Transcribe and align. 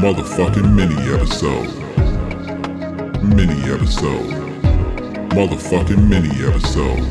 Motherfucking 0.00 0.74
mini 0.74 0.94
episode. 1.12 1.68
Mini 3.24 3.60
episode. 3.72 4.30
Motherfucking 5.30 6.08
mini 6.08 6.30
episode. 6.46 7.04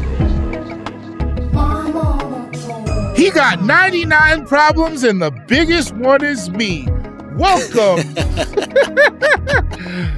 He 3.18 3.30
got 3.32 3.62
99 3.64 4.46
problems, 4.46 5.04
and 5.04 5.22
the 5.22 5.32
biggest 5.48 5.94
one 5.96 6.24
is 6.24 6.50
me. 6.50 6.88
Welcome, 7.36 8.14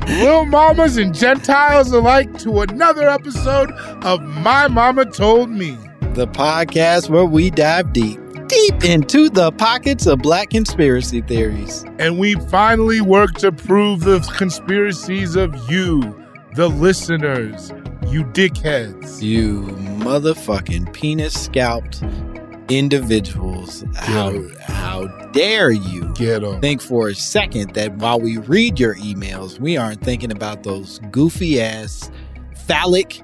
little 0.19 0.45
mamas 0.45 0.95
and 0.97 1.13
Gentiles 1.13 1.91
alike, 1.91 2.37
to 2.39 2.61
another 2.61 3.09
episode 3.09 3.71
of 4.05 4.21
My 4.21 4.67
Momma 4.69 5.05
Told 5.05 5.49
Me. 5.49 5.77
the 6.13 6.27
podcast 6.27 7.09
where 7.09 7.25
we 7.25 7.49
dive 7.49 7.91
deep, 7.93 8.19
deep 8.49 8.83
into 8.83 9.29
the 9.29 9.51
pockets 9.53 10.07
of 10.07 10.19
black 10.19 10.49
conspiracy 10.49 11.21
theories. 11.21 11.85
And 11.99 12.19
we 12.19 12.33
finally 12.35 12.99
work 12.99 13.33
to 13.35 13.51
prove 13.51 14.01
the 14.01 14.19
conspiracies 14.35 15.35
of 15.35 15.55
you, 15.71 16.01
the 16.55 16.67
listeners, 16.67 17.71
you 18.07 18.23
dickheads. 18.25 19.21
You 19.21 19.61
motherfucking 19.99 20.91
penis 20.93 21.39
scalped 21.39 22.03
individuals. 22.69 23.83
How, 23.95 24.33
how 24.59 25.07
dare 25.31 25.71
you 25.71 26.01
Get 26.13 26.41
Get 26.41 26.43
'em. 26.43 26.59
think 26.61 26.81
for 26.81 27.09
a 27.09 27.15
second 27.15 27.73
that 27.75 27.95
while 27.97 28.19
we 28.19 28.37
read 28.37 28.79
your 28.79 28.95
emails, 28.95 29.59
we 29.59 29.77
aren't 29.77 30.01
thinking 30.03 30.31
about 30.31 30.63
those 30.63 30.99
goofy 31.11 31.61
ass, 31.61 32.09
phallic, 32.67 33.21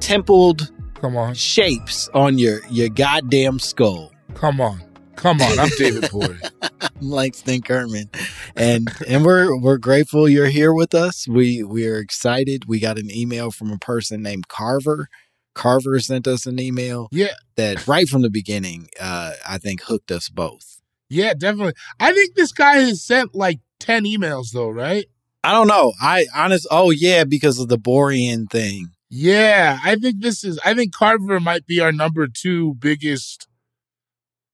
templed 0.00 0.70
Come 1.00 1.16
on, 1.16 1.34
shapes 1.34 2.08
on 2.14 2.38
your, 2.38 2.60
your 2.70 2.88
goddamn 2.88 3.58
skull. 3.58 4.12
Come 4.36 4.60
on, 4.60 4.82
come 5.16 5.40
on. 5.40 5.58
I'm 5.58 5.68
David 5.76 6.08
Boyd. 6.12 6.40
I'm 6.62 7.10
Langston 7.10 7.62
Kerman, 7.62 8.10
and 8.54 8.88
and 9.08 9.24
we're 9.24 9.58
we're 9.58 9.78
grateful 9.78 10.28
you're 10.28 10.46
here 10.46 10.72
with 10.72 10.94
us. 10.94 11.26
We 11.28 11.62
we 11.62 11.86
are 11.88 11.98
excited. 11.98 12.64
We 12.66 12.80
got 12.80 12.98
an 12.98 13.10
email 13.10 13.50
from 13.50 13.70
a 13.72 13.78
person 13.78 14.22
named 14.22 14.48
Carver. 14.48 15.08
Carver 15.54 15.98
sent 16.00 16.26
us 16.26 16.44
an 16.44 16.60
email 16.60 17.08
Yeah, 17.10 17.32
that 17.56 17.86
right 17.88 18.06
from 18.06 18.20
the 18.22 18.28
beginning, 18.30 18.88
uh, 19.00 19.32
I 19.48 19.56
think 19.56 19.82
hooked 19.84 20.10
us 20.10 20.28
both. 20.28 20.82
yeah, 21.08 21.32
definitely. 21.32 21.72
I 21.98 22.12
think 22.12 22.34
this 22.34 22.52
guy 22.52 22.76
has 22.80 23.02
sent 23.02 23.34
like 23.34 23.60
10 23.80 24.04
emails, 24.04 24.48
though, 24.52 24.68
right? 24.68 25.06
I 25.42 25.52
don't 25.52 25.66
know. 25.68 25.94
I 25.98 26.26
honest. 26.34 26.66
Oh 26.70 26.90
yeah, 26.90 27.24
because 27.24 27.58
of 27.58 27.68
the 27.68 27.78
Borean 27.78 28.50
thing. 28.50 28.88
Yeah, 29.08 29.78
I 29.82 29.94
think 29.96 30.20
this 30.20 30.44
is, 30.44 30.58
I 30.64 30.74
think 30.74 30.92
Carver 30.92 31.40
might 31.40 31.64
be 31.66 31.80
our 31.80 31.92
number 31.92 32.26
two 32.26 32.74
biggest 32.74 33.46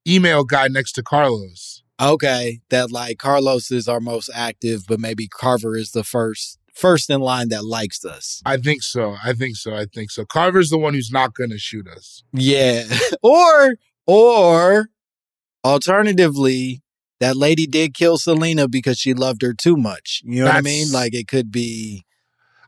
email 0.07 0.45
guy 0.45 0.69
next 0.69 0.93
to 0.93 1.03
Carlos. 1.03 1.83
Okay, 2.01 2.61
that 2.71 2.91
like 2.91 3.19
Carlos 3.19 3.71
is 3.71 3.87
our 3.87 4.01
most 4.01 4.31
active, 4.35 4.85
but 4.89 4.99
maybe 4.99 5.29
Carver 5.29 5.77
is 5.77 5.93
the 5.93 6.05
first 6.05 6.59
first 6.75 7.11
in 7.11 7.21
line 7.21 7.49
that 7.51 7.65
likes 7.65 8.05
us. 8.05 8.43
I 8.45 8.57
think 8.57 8.83
so. 8.83 9.17
I 9.23 9.33
think 9.35 9.57
so. 9.57 9.75
I 9.75 9.87
think 9.87 10.11
so. 10.11 10.25
Carver's 10.25 10.71
the 10.71 10.79
one 10.79 10.95
who's 10.95 11.13
not 11.13 11.35
going 11.35 11.51
to 11.51 11.59
shoot 11.59 11.87
us. 11.87 12.25
Yeah. 12.33 12.85
or 13.23 13.77
or 14.07 14.89
alternatively, 15.65 16.83
that 17.21 17.37
lady 17.37 17.67
did 17.67 17.95
kill 17.95 18.19
Selena 18.19 18.69
because 18.69 18.99
she 18.99 19.15
loved 19.15 19.43
her 19.43 19.53
too 19.53 19.77
much. 19.77 20.23
You 20.25 20.41
know 20.41 20.49
what 20.49 20.57
I 20.57 20.61
mean? 20.63 20.91
Like 20.91 21.15
it 21.15 21.29
could 21.29 21.53
be 21.53 22.05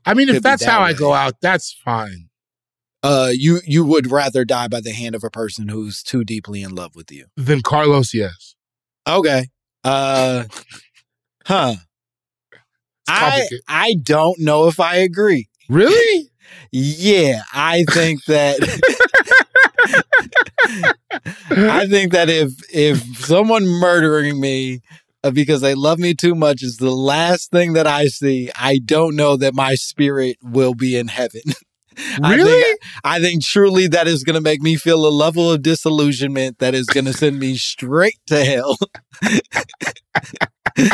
I 0.06 0.14
mean, 0.14 0.28
if 0.28 0.42
that's 0.42 0.64
that 0.64 0.70
how 0.70 0.80
I 0.80 0.92
go 0.92 1.12
out, 1.12 1.40
that's 1.40 1.72
fine. 1.72 2.28
Uh 3.04 3.30
you 3.32 3.60
you 3.64 3.84
would 3.84 4.10
rather 4.10 4.44
die 4.44 4.66
by 4.66 4.80
the 4.80 4.92
hand 4.92 5.14
of 5.14 5.22
a 5.22 5.30
person 5.30 5.68
who's 5.68 6.02
too 6.02 6.24
deeply 6.24 6.62
in 6.62 6.74
love 6.74 6.96
with 6.96 7.12
you. 7.12 7.26
than 7.36 7.62
Carlos, 7.62 8.12
yes. 8.12 8.56
Okay. 9.06 9.46
Uh 9.84 10.44
huh. 11.46 11.74
I. 13.06 13.46
I 13.68 13.94
don't 14.02 14.40
know 14.40 14.66
if 14.66 14.80
I 14.80 14.96
agree. 14.96 15.48
Really? 15.68 16.30
Yeah, 16.72 17.42
I 17.52 17.84
think 17.84 18.24
that 18.24 18.58
I 21.50 21.86
think 21.86 22.12
that 22.12 22.28
if 22.28 22.52
if 22.72 22.98
someone 23.18 23.66
murdering 23.66 24.40
me 24.40 24.80
uh, 25.22 25.30
because 25.30 25.60
they 25.62 25.74
love 25.74 25.98
me 25.98 26.14
too 26.14 26.34
much 26.34 26.62
is 26.62 26.76
the 26.76 26.90
last 26.90 27.50
thing 27.50 27.72
that 27.74 27.86
I 27.86 28.06
see, 28.06 28.50
I 28.54 28.78
don't 28.84 29.16
know 29.16 29.36
that 29.36 29.54
my 29.54 29.74
spirit 29.74 30.36
will 30.42 30.74
be 30.74 30.96
in 30.96 31.08
heaven. 31.08 31.42
I 32.22 32.34
Really? 32.34 32.62
think, 32.62 32.80
I 33.04 33.20
think 33.20 33.44
truly 33.44 33.86
that 33.88 34.06
is 34.06 34.22
going 34.24 34.34
to 34.34 34.40
make 34.40 34.60
me 34.62 34.76
feel 34.76 35.06
a 35.06 35.10
level 35.10 35.50
of 35.50 35.62
disillusionment 35.62 36.58
that 36.58 36.74
is 36.74 36.86
going 36.86 37.04
to 37.06 37.12
send 37.12 37.38
me 37.38 37.56
straight 37.56 38.18
to 38.26 38.44
hell. 38.44 38.76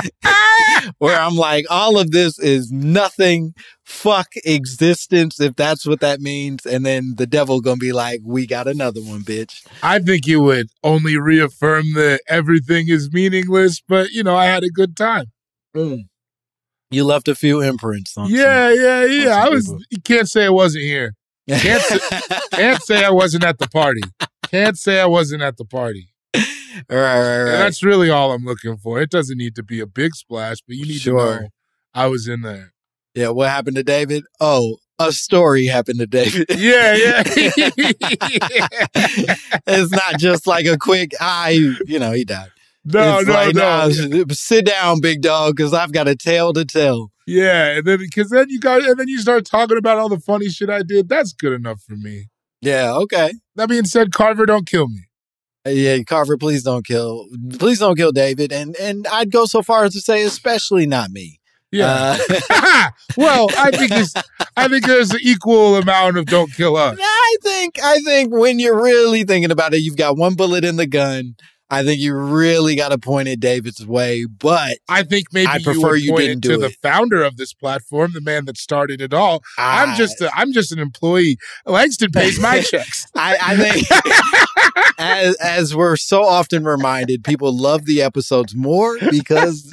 Where 0.99 1.19
I'm 1.19 1.37
like, 1.37 1.65
all 1.71 1.99
of 1.99 2.11
this 2.11 2.39
is 2.39 2.71
nothing. 2.71 3.55
Fuck 3.85 4.29
existence, 4.45 5.41
if 5.41 5.57
that's 5.57 5.87
what 5.87 6.01
that 6.01 6.21
means. 6.21 6.65
And 6.67 6.85
then 6.85 7.15
the 7.17 7.27
devil 7.27 7.61
gonna 7.61 7.77
be 7.77 7.93
like, 7.93 8.21
we 8.25 8.47
got 8.47 8.69
another 8.69 9.01
one, 9.01 9.23
bitch. 9.23 9.67
I 9.83 9.99
think 9.99 10.27
you 10.27 10.41
would 10.43 10.69
only 10.85 11.17
reaffirm 11.19 11.93
that 11.95 12.21
everything 12.29 12.89
is 12.89 13.11
meaningless, 13.13 13.81
but 13.87 14.11
you 14.11 14.23
know, 14.23 14.37
I 14.37 14.47
had 14.47 14.63
a 14.65 14.71
good 14.71 14.97
time. 14.97 15.27
Mm. 15.75 16.03
You 16.91 17.05
left 17.05 17.29
a 17.29 17.35
few 17.35 17.61
imprints 17.61 18.17
on. 18.17 18.31
Yeah, 18.31 18.73
yeah, 18.73 19.05
yeah. 19.05 19.45
I 19.45 19.49
was 19.49 19.67
people. 19.67 19.81
you 19.91 20.01
can't 20.03 20.29
say 20.29 20.47
I 20.47 20.51
wasn't 20.51 20.85
here. 20.85 21.15
Can't 21.49 21.83
say, 21.83 21.99
can't 22.53 22.83
say 22.83 23.05
I 23.05 23.11
wasn't 23.11 23.45
at 23.45 23.59
the 23.59 23.69
party. 23.69 24.03
Can't 24.49 24.77
say 24.79 25.01
I 25.01 25.07
wasn't 25.07 25.43
at 25.43 25.57
the 25.57 25.65
party. 25.65 26.09
right, 26.35 26.45
right, 26.89 27.53
And 27.53 27.61
that's 27.61 27.83
really 27.83 28.11
all 28.11 28.33
I'm 28.33 28.45
looking 28.45 28.77
for. 28.77 29.01
It 29.01 29.11
doesn't 29.11 29.39
need 29.39 29.55
to 29.57 29.63
be 29.63 29.81
a 29.81 29.87
big 29.87 30.15
splash, 30.15 30.59
but 30.67 30.77
you 30.77 30.85
need 30.87 31.01
Sure. 31.01 31.37
to 31.37 31.41
know 31.43 31.49
I 31.95 32.07
was 32.07 32.27
in 32.29 32.43
there. 32.43 32.73
Yeah, 33.15 33.29
what 33.31 33.49
happened 33.49 33.77
to 33.77 33.83
David? 33.83 34.25
Oh, 34.41 34.77
a 34.99 35.13
story 35.13 35.67
happened 35.67 35.99
to 36.01 36.07
David. 36.07 36.47
Yeah, 36.57 36.95
yeah. 36.95 37.23
it's 39.67 39.91
not 39.93 40.19
just 40.19 40.47
like 40.47 40.67
a 40.67 40.77
quick, 40.77 41.13
I, 41.21 41.51
you 41.87 41.99
know, 41.99 42.13
he 42.13 42.25
died. 42.25 42.51
No, 42.85 43.19
it's 43.19 43.29
no, 43.29 43.35
like, 43.35 43.55
no. 43.55 43.89
nah, 43.89 44.25
sit 44.31 44.67
down, 44.67 45.01
big 45.01 45.21
dog, 45.23 45.57
because 45.57 45.75
I've 45.75 45.93
got 45.93 46.09
a 46.09 46.17
tale 46.17 46.53
to 46.55 46.65
tell. 46.65 47.11
Yeah, 47.27 47.77
and 47.77 47.87
then 47.87 47.99
because 47.99 48.31
then 48.31 48.47
you 48.49 48.59
got 48.59 48.83
and 48.83 48.99
then 48.99 49.07
you 49.07 49.21
start 49.21 49.45
talking 49.47 49.77
about 49.77 49.99
all 49.99 50.09
the 50.09 50.19
funny 50.19 50.49
shit 50.49 50.69
I 50.69 50.83
did. 50.83 51.09
That's 51.09 51.33
good 51.33 51.53
enough 51.53 51.81
for 51.83 51.95
me. 51.95 52.27
Yeah, 52.61 52.93
okay. 52.95 53.35
That 53.55 53.69
being 53.69 53.85
said, 53.85 54.13
Carver, 54.13 54.47
don't 54.47 54.67
kill 54.67 54.89
me. 54.89 55.05
Uh, 55.67 55.71
Yeah, 55.71 55.99
Carver, 56.03 56.37
please 56.37 56.63
don't 56.63 56.85
kill, 56.85 57.27
please 57.59 57.79
don't 57.79 57.97
kill 57.97 58.13
David, 58.13 58.53
and 58.53 58.75
and 58.77 59.07
I'd 59.13 59.31
go 59.31 59.45
so 59.45 59.63
far 59.63 59.85
as 59.85 59.93
to 59.93 60.01
say, 60.01 60.23
especially 60.25 60.87
not 60.87 61.11
me. 61.11 61.39
Yeah. 61.71 62.17
Uh, 62.29 62.91
well, 63.17 63.47
I 63.57 63.71
think 63.71 63.93
it's, 63.93 64.15
I 64.57 64.69
think 64.69 64.87
there's 64.87 65.13
an 65.13 65.21
equal 65.23 65.77
amount 65.77 66.17
of 66.17 66.27
don't 66.27 66.53
kill 66.53 66.77
us. 66.77 66.99
I 67.01 67.37
think 67.43 67.79
I 67.83 68.01
think 68.01 68.35
when 68.35 68.59
you're 68.59 68.83
really 68.83 69.25
thinking 69.25 69.51
about 69.51 69.75
it, 69.75 69.83
you've 69.83 69.97
got 69.97 70.17
one 70.17 70.35
bullet 70.35 70.65
in 70.65 70.77
the 70.77 70.87
gun. 70.87 71.37
I 71.71 71.85
think 71.85 72.01
you 72.01 72.15
really 72.15 72.75
got 72.75 72.89
to 72.89 72.99
point 72.99 73.29
it 73.29 73.39
David's 73.39 73.87
way, 73.87 74.25
but 74.27 74.79
I 74.89 75.05
think 75.05 75.29
maybe 75.33 75.49
I 75.49 75.63
prefer 75.63 75.95
you 75.95 76.11
point 76.11 76.23
didn't 76.25 76.45
it 76.45 76.49
to 76.49 76.55
do 76.57 76.61
the 76.61 76.71
founder 76.83 77.23
of 77.23 77.37
this 77.37 77.53
platform, 77.53 78.11
the 78.13 78.21
man 78.21 78.45
that 78.47 78.59
started 78.59 79.01
it 79.01 79.15
all. 79.15 79.43
I'm 79.57 79.97
just 79.97 80.21
a, 80.21 80.31
I'm 80.35 80.53
just 80.53 80.73
an 80.73 80.81
employee. 80.81 81.39
Oh, 81.67 81.73
Langston 81.73 82.11
pays 82.11 82.41
my 82.41 82.61
checks. 82.61 83.07
I, 83.15 83.37
I 83.41 83.57
think 83.57 84.95
as 84.99 85.37
as 85.37 85.75
we're 85.75 85.97
so 85.97 86.25
often 86.25 86.65
reminded, 86.65 87.23
people 87.23 87.57
love 87.57 87.85
the 87.85 88.03
episodes 88.03 88.55
more 88.55 88.99
because 89.11 89.73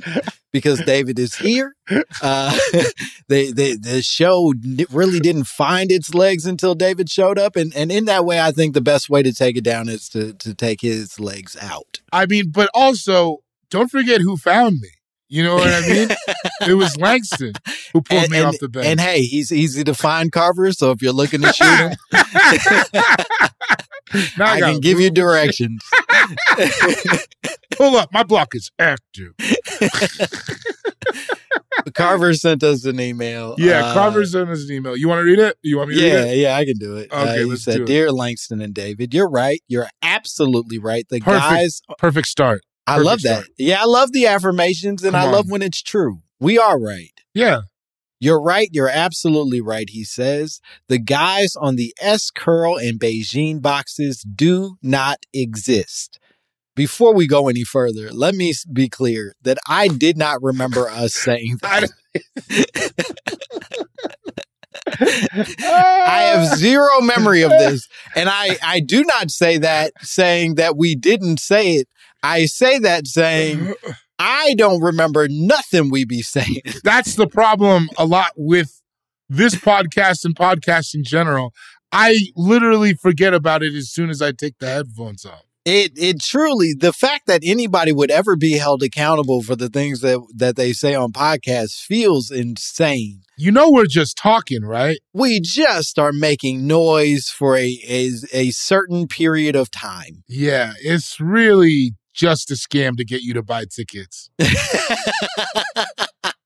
because 0.54 0.80
David 0.86 1.20
is 1.20 1.36
here. 1.36 1.74
Uh, 2.22 2.58
they, 3.28 3.52
they 3.52 3.76
the 3.76 4.02
show 4.02 4.54
really 4.92 5.20
didn't 5.20 5.46
find 5.46 5.92
its 5.92 6.14
legs 6.14 6.46
until 6.46 6.76
David 6.76 7.10
showed 7.10 7.38
up, 7.40 7.56
and 7.56 7.76
and 7.76 7.92
in 7.92 8.06
that 8.06 8.26
way, 8.26 8.40
I 8.42 8.52
think 8.52 8.74
the 8.74 8.82
best 8.82 9.10
way 9.10 9.24
to 9.24 9.34
take 9.34 9.56
it 9.58 9.64
down 9.64 9.90
is 9.90 10.08
to 10.10 10.34
to 10.34 10.54
take 10.54 10.82
his 10.82 11.20
legs 11.20 11.56
out. 11.62 12.00
I 12.12 12.26
mean, 12.26 12.50
but 12.52 12.70
also 12.74 13.38
don't 13.70 13.90
forget 13.92 14.22
who 14.22 14.38
found 14.38 14.80
me. 14.80 14.90
You 15.30 15.44
know 15.44 15.56
what 15.56 15.68
I 15.68 15.82
mean? 15.90 16.08
it 16.70 16.76
was 16.76 16.96
Langston 16.98 17.52
who 17.92 18.02
pulled 18.02 18.24
And, 18.24 18.32
me 18.32 18.38
and- 18.38 18.48
off 18.48 18.56
the 18.62 18.70
bench. 18.70 18.86
and 18.88 18.98
hey, 18.98 19.24
he's 19.24 19.52
easy 19.52 19.84
to 19.84 19.94
find, 19.94 20.32
Carver. 20.32 20.72
So 20.72 20.92
if 20.92 21.02
you're 21.02 21.12
looking 21.12 21.42
to 21.42 21.52
shoot 21.52 21.66
him, 21.66 21.98
I 22.14 23.50
gotta 24.38 24.62
can 24.62 24.80
give 24.80 25.02
you 25.02 25.12
directions. 25.12 25.84
Pull 27.72 27.98
up. 27.98 28.12
My 28.14 28.24
block 28.24 28.56
is 28.56 28.72
active. 28.80 29.34
Carver 31.94 32.34
sent 32.34 32.64
us 32.64 32.86
an 32.86 33.00
email. 33.00 33.56
Yeah, 33.58 33.86
uh, 33.86 33.94
Carver 33.94 34.26
sent 34.26 34.50
us 34.50 34.68
an 34.68 34.76
email. 34.76 34.98
You 34.98 35.08
want 35.08 35.20
to 35.20 35.24
read 35.24 35.40
it? 35.40 35.58
You 35.62 35.78
want 35.78 35.90
me 35.90 35.96
to 35.96 36.02
Yeah, 36.02 36.14
read 36.24 36.34
it? 36.34 36.38
yeah, 36.38 36.56
I 36.56 36.66
can 36.66 36.78
do 36.78 36.98
it. 36.98 37.12
Okay, 37.12 37.22
uh, 37.22 37.34
he 37.36 37.44
let's 37.46 37.64
said, 37.64 37.78
do 37.78 37.84
it. 37.84 37.88
"Dear 37.88 38.12
Langston 38.12 38.62
and 38.62 38.74
David, 38.74 39.14
you're 39.14 39.30
right. 39.30 39.62
You're 39.68 39.88
absolutely 40.02 40.80
right. 40.80 41.06
The 41.10 41.20
Perfect. 41.20 41.42
guys, 41.42 41.82
Perfect 41.98 42.28
start. 42.28 42.62
I 42.86 42.98
perfect 42.98 43.06
love 43.06 43.22
that. 43.24 43.46
Yeah, 43.58 43.82
I 43.82 43.86
love 43.86 44.12
the 44.12 44.28
affirmations, 44.28 45.04
and 45.04 45.14
Come 45.14 45.28
I 45.28 45.32
love 45.32 45.50
when 45.50 45.62
it's 45.62 45.82
true. 45.82 46.20
We 46.40 46.58
are 46.58 46.80
right. 46.80 47.12
Yeah. 47.34 47.62
You're 48.20 48.42
right. 48.42 48.70
You're 48.72 48.90
absolutely 48.90 49.62
right. 49.62 49.90
He 49.90 50.04
says 50.04 50.60
the 50.88 50.98
guys 50.98 51.56
on 51.56 51.76
the 51.76 51.94
S 52.02 52.32
curl 52.32 52.76
and 52.78 53.00
Bigen 53.00 53.62
boxes 53.62 54.22
do 54.24 54.78
not 54.82 55.26
exist." 55.34 56.20
Before 56.78 57.12
we 57.14 57.26
go 57.26 57.50
any 57.50 57.64
further, 57.64 58.12
let 58.12 58.36
me 58.36 58.54
be 58.72 58.88
clear 58.88 59.34
that 59.42 59.58
I 59.68 59.88
did 59.88 60.16
not 60.16 60.44
remember 60.44 60.88
us 60.88 61.16
saying 61.16 61.58
that. 61.64 61.90
I 65.00 66.32
have 66.34 66.58
zero 66.58 67.02
memory 67.02 67.42
of 67.42 67.50
this. 67.50 67.88
And 68.16 68.30
I, 68.30 68.58
I 68.64 68.80
do 68.80 69.04
not 69.04 69.30
say 69.30 69.60
that 69.60 69.92
saying 70.02 70.56
that 70.56 70.76
we 70.76 70.96
didn't 70.96 71.40
say 71.40 71.74
it. 71.74 71.88
I 72.24 72.46
say 72.46 72.80
that 72.80 73.06
saying 73.06 73.76
I 74.18 74.56
don't 74.56 74.82
remember 74.82 75.28
nothing 75.30 75.92
we 75.92 76.04
be 76.04 76.24
saying. 76.24 76.62
That's 76.84 77.16
the 77.16 77.28
problem 77.28 77.90
a 77.96 78.06
lot 78.06 78.32
with 78.36 78.82
this 79.30 79.54
podcast 79.54 80.26
and 80.26 80.36
podcasts 80.36 80.96
in 80.96 81.04
general. 81.04 81.54
I 81.92 82.20
literally 82.36 82.96
forget 82.96 83.36
about 83.36 83.62
it 83.62 83.76
as 83.76 83.92
soon 83.92 84.10
as 84.10 84.22
I 84.22 84.32
take 84.32 84.58
the 84.58 84.68
headphones 84.68 85.24
off. 85.26 85.47
It 85.70 85.92
it 85.98 86.22
truly 86.22 86.74
the 86.80 86.94
fact 86.94 87.28
that 87.28 87.42
anybody 87.44 87.92
would 87.92 88.10
ever 88.10 88.38
be 88.38 88.54
held 88.54 88.84
accountable 88.84 89.42
for 89.42 89.54
the 89.54 89.68
things 89.68 90.00
that 90.00 90.26
that 90.34 90.56
they 90.56 90.72
say 90.72 90.96
on 90.96 91.12
podcasts 91.12 91.82
feels 91.82 92.32
insane. 92.32 93.24
You 93.38 93.52
know 93.52 93.70
we're 93.70 93.86
just 93.86 94.18
talking, 94.18 94.64
right? 94.64 94.98
We 95.12 95.42
just 95.42 96.00
are 96.00 96.14
making 96.14 96.68
noise 96.68 97.28
for 97.28 97.58
a 97.58 97.78
a, 97.86 98.12
a 98.32 98.52
certain 98.52 99.08
period 99.08 99.58
of 99.58 99.70
time. 99.70 100.24
Yeah, 100.30 100.72
it's 100.80 101.20
really 101.20 101.96
just 102.14 102.50
a 102.50 102.54
scam 102.54 102.96
to 102.96 103.04
get 103.04 103.24
you 103.24 103.34
to 103.34 103.44
buy 103.44 103.66
tickets. 103.70 104.30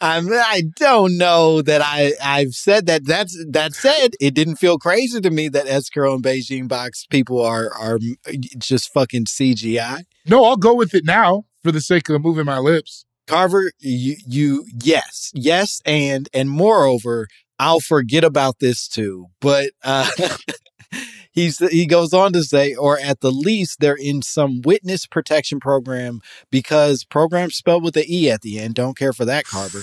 I 0.00 0.18
I 0.20 0.62
don't 0.76 1.18
know 1.18 1.62
that 1.62 1.82
I 1.82 2.12
I've 2.22 2.54
said 2.54 2.86
that. 2.86 3.04
That's 3.04 3.36
that 3.50 3.74
said, 3.74 4.12
it 4.20 4.34
didn't 4.34 4.56
feel 4.56 4.78
crazy 4.78 5.20
to 5.20 5.30
me 5.30 5.48
that 5.48 5.66
S-Curl 5.66 6.14
and 6.14 6.24
Bigen 6.24 6.68
box 6.68 7.06
people 7.06 7.40
are 7.40 7.70
are 7.74 7.98
just 8.58 8.92
fucking 8.92 9.26
CGI. 9.26 10.04
No, 10.26 10.44
I'll 10.44 10.56
go 10.56 10.74
with 10.74 10.94
it 10.94 11.04
now 11.04 11.44
for 11.62 11.72
the 11.72 11.80
sake 11.80 12.08
of 12.08 12.22
moving 12.22 12.46
my 12.46 12.58
lips. 12.58 13.04
Carver, 13.26 13.72
you 13.78 14.16
you 14.26 14.66
yes 14.82 15.30
yes 15.34 15.80
and 15.84 16.28
and 16.32 16.50
moreover, 16.50 17.28
I'll 17.58 17.80
forget 17.80 18.24
about 18.24 18.58
this 18.60 18.88
too. 18.88 19.26
But 19.40 19.70
uh, 19.82 20.08
he's 21.34 21.58
he 21.58 21.86
goes 21.86 22.12
on 22.14 22.32
to 22.32 22.42
say, 22.42 22.74
or 22.74 22.98
at 22.98 23.20
the 23.20 23.30
least, 23.30 23.80
they're 23.80 23.94
in 23.94 24.22
some 24.22 24.62
witness 24.62 25.06
protection 25.06 25.60
program 25.60 26.20
because 26.50 27.04
program 27.04 27.50
spelled 27.50 27.82
with 27.84 27.94
the 27.94 28.06
e 28.08 28.30
at 28.30 28.40
the 28.42 28.58
end. 28.58 28.74
Don't 28.74 28.96
care 28.96 29.12
for 29.12 29.24
that, 29.26 29.44
Carver. 29.44 29.82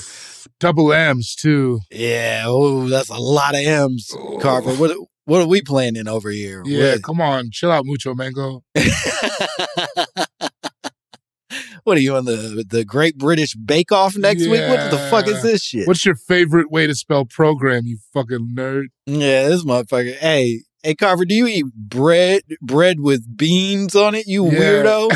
Double 0.59 0.91
M's 0.91 1.35
too. 1.35 1.81
Yeah, 1.91 2.43
oh, 2.47 2.87
that's 2.89 3.09
a 3.09 3.17
lot 3.17 3.53
of 3.53 3.61
M's, 3.65 4.15
Carver. 4.41 4.73
What 4.75 4.97
what 5.25 5.41
are 5.41 5.47
we 5.47 5.61
planning 5.61 6.07
over 6.07 6.29
here? 6.31 6.63
Yeah, 6.65 6.93
What- 6.93 7.03
come 7.03 7.21
on, 7.21 7.51
chill 7.51 7.71
out, 7.71 7.85
Mucho 7.85 8.15
Mango. 8.15 8.63
what 11.83 11.97
are 11.97 12.01
you 12.01 12.15
on 12.15 12.25
the 12.25 12.65
the 12.67 12.85
Great 12.85 13.17
British 13.17 13.53
Bake 13.55 13.91
Off 13.91 14.15
next 14.15 14.41
week? 14.47 14.61
What 14.67 14.89
the 14.91 14.97
fuck 15.09 15.27
is 15.27 15.41
this 15.43 15.63
shit? 15.63 15.87
What's 15.87 16.05
your 16.05 16.15
favorite 16.15 16.71
way 16.71 16.87
to 16.87 16.95
spell 16.95 17.25
program, 17.25 17.83
you 17.85 17.97
fucking 18.13 18.53
nerd? 18.55 18.85
yeah, 19.05 19.47
this 19.49 19.63
motherfucker. 19.65 20.15
Hey, 20.15 20.61
hey, 20.83 20.95
Carver, 20.95 21.25
do 21.25 21.33
you 21.35 21.47
eat 21.47 21.65
bread 21.75 22.41
bread 22.61 22.99
with 22.99 23.37
beans 23.37 23.95
on 23.95 24.15
it? 24.15 24.27
You 24.27 24.45
Yeah. 24.45 24.59
weirdo. 24.59 25.09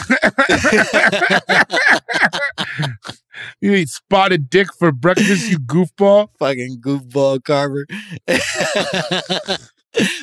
you 3.62 3.74
eat 3.74 3.90
spotted 3.90 4.50
dick 4.50 4.68
for 4.78 4.92
breakfast, 4.92 5.50
you 5.50 5.60
goofball. 5.60 6.30
Fucking 6.40 6.82
goofball, 6.82 7.44
Carver. 7.44 7.86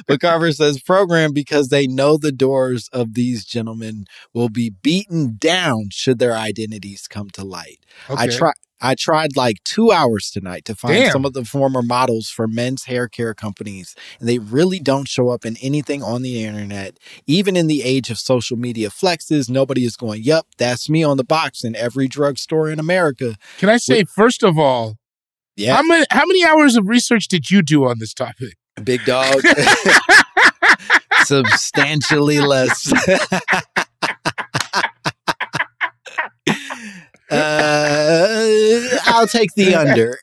but 0.06 0.20
Carver 0.20 0.52
says 0.52 0.80
program 0.80 1.32
because 1.32 1.68
they 1.68 1.86
know 1.86 2.16
the 2.16 2.32
doors 2.32 2.88
of 2.92 3.14
these 3.14 3.44
gentlemen 3.44 4.04
will 4.34 4.48
be 4.48 4.70
beaten 4.70 5.36
down 5.38 5.88
should 5.90 6.18
their 6.18 6.34
identities 6.34 7.06
come 7.08 7.30
to 7.30 7.44
light. 7.44 7.78
I 8.08 8.26
try. 8.26 8.52
I 8.82 8.96
tried 8.96 9.36
like 9.36 9.62
two 9.64 9.92
hours 9.92 10.30
tonight 10.30 10.64
to 10.66 10.74
find 10.74 10.94
Damn. 10.94 11.12
some 11.12 11.24
of 11.24 11.32
the 11.32 11.44
former 11.44 11.82
models 11.82 12.28
for 12.28 12.48
men's 12.48 12.84
hair 12.84 13.08
care 13.08 13.32
companies, 13.32 13.94
and 14.18 14.28
they 14.28 14.38
really 14.38 14.80
don't 14.80 15.08
show 15.08 15.28
up 15.28 15.46
in 15.46 15.56
anything 15.62 16.02
on 16.02 16.22
the 16.22 16.44
internet. 16.44 16.98
Even 17.26 17.56
in 17.56 17.68
the 17.68 17.82
age 17.84 18.10
of 18.10 18.18
social 18.18 18.56
media 18.56 18.90
flexes, 18.90 19.48
nobody 19.48 19.84
is 19.84 19.96
going, 19.96 20.22
Yep, 20.22 20.46
that's 20.58 20.90
me 20.90 21.04
on 21.04 21.16
the 21.16 21.24
box 21.24 21.62
in 21.62 21.76
every 21.76 22.08
drugstore 22.08 22.68
in 22.68 22.80
America. 22.80 23.36
Can 23.58 23.68
I 23.68 23.76
say, 23.76 24.04
first 24.04 24.42
of 24.42 24.58
all, 24.58 24.96
Yeah, 25.56 25.76
how 25.76 25.82
many 25.82 26.04
how 26.10 26.26
many 26.26 26.44
hours 26.44 26.76
of 26.76 26.88
research 26.88 27.28
did 27.28 27.50
you 27.50 27.62
do 27.62 27.86
on 27.86 28.00
this 28.00 28.12
topic? 28.12 28.56
big 28.84 29.04
dog. 29.04 29.42
Substantially 31.24 32.40
less. 32.40 32.92
uh, 37.32 38.98
I'll 39.06 39.26
take 39.26 39.54
the 39.54 39.74
under. 39.74 40.18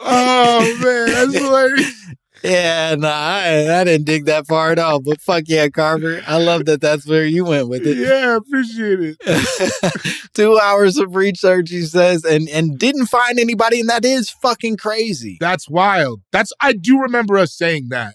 oh 0.00 0.78
man, 0.82 1.06
that's 1.06 1.34
hilarious. 1.38 2.06
Yeah, 2.42 2.94
no, 2.98 3.08
I, 3.08 3.80
I 3.80 3.84
didn't 3.84 4.06
dig 4.06 4.24
that 4.24 4.46
far 4.46 4.70
at 4.72 4.78
all. 4.78 5.00
But 5.00 5.20
fuck 5.20 5.44
yeah, 5.46 5.68
Carver. 5.68 6.22
I 6.26 6.38
love 6.38 6.64
that 6.66 6.80
that's 6.80 7.06
where 7.06 7.24
you 7.24 7.44
went 7.44 7.68
with 7.68 7.86
it. 7.86 7.98
Yeah, 7.98 8.36
appreciate 8.36 9.16
it. 9.20 10.28
Two 10.34 10.58
hours 10.58 10.96
of 10.96 11.14
research, 11.14 11.70
he 11.70 11.82
says, 11.82 12.24
and 12.24 12.48
and 12.48 12.78
didn't 12.78 13.06
find 13.06 13.38
anybody, 13.38 13.80
and 13.80 13.88
that 13.90 14.04
is 14.04 14.30
fucking 14.30 14.78
crazy. 14.78 15.36
That's 15.40 15.68
wild. 15.68 16.22
That's 16.32 16.52
I 16.60 16.72
do 16.72 17.00
remember 17.00 17.36
us 17.36 17.52
saying 17.52 17.88
that. 17.90 18.14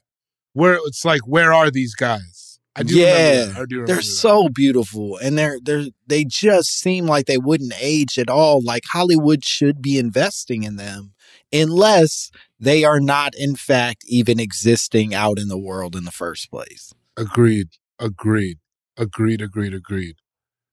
Where 0.54 0.80
it's 0.86 1.04
like, 1.04 1.28
where 1.28 1.54
are 1.54 1.70
these 1.70 1.96
guys? 1.96 2.45
I 2.76 2.84
do 2.84 2.96
Yeah, 2.96 3.38
remember. 3.40 3.62
I 3.62 3.66
do 3.66 3.86
They're 3.86 3.96
that. 3.98 4.04
so 4.04 4.50
beautiful, 4.50 5.18
and 5.18 5.38
they're 5.38 5.60
they're 5.62 5.86
they 6.08 6.26
just 6.26 6.70
seem 6.70 7.06
like 7.06 7.26
they 7.26 7.38
wouldn't 7.38 7.74
age 7.80 8.18
at 8.20 8.30
all. 8.30 8.62
Like 8.62 8.84
Hollywood 8.92 9.44
should 9.46 9.82
be 9.82 9.98
investing 9.98 10.64
in 10.64 10.76
them, 10.76 11.14
unless 11.54 12.32
they 12.60 12.84
are 12.84 13.00
not, 13.00 13.34
in 13.38 13.56
fact, 13.56 14.04
even 14.08 14.40
existing 14.40 15.14
out 15.14 15.40
in 15.40 15.48
the 15.48 15.58
world 15.58 15.96
in 15.96 16.04
the 16.04 16.12
first 16.12 16.50
place. 16.50 16.94
Agreed. 17.18 17.68
Agreed. 18.00 18.60
Agreed. 18.98 19.42
Agreed. 19.42 19.74
Agreed. 19.74 20.16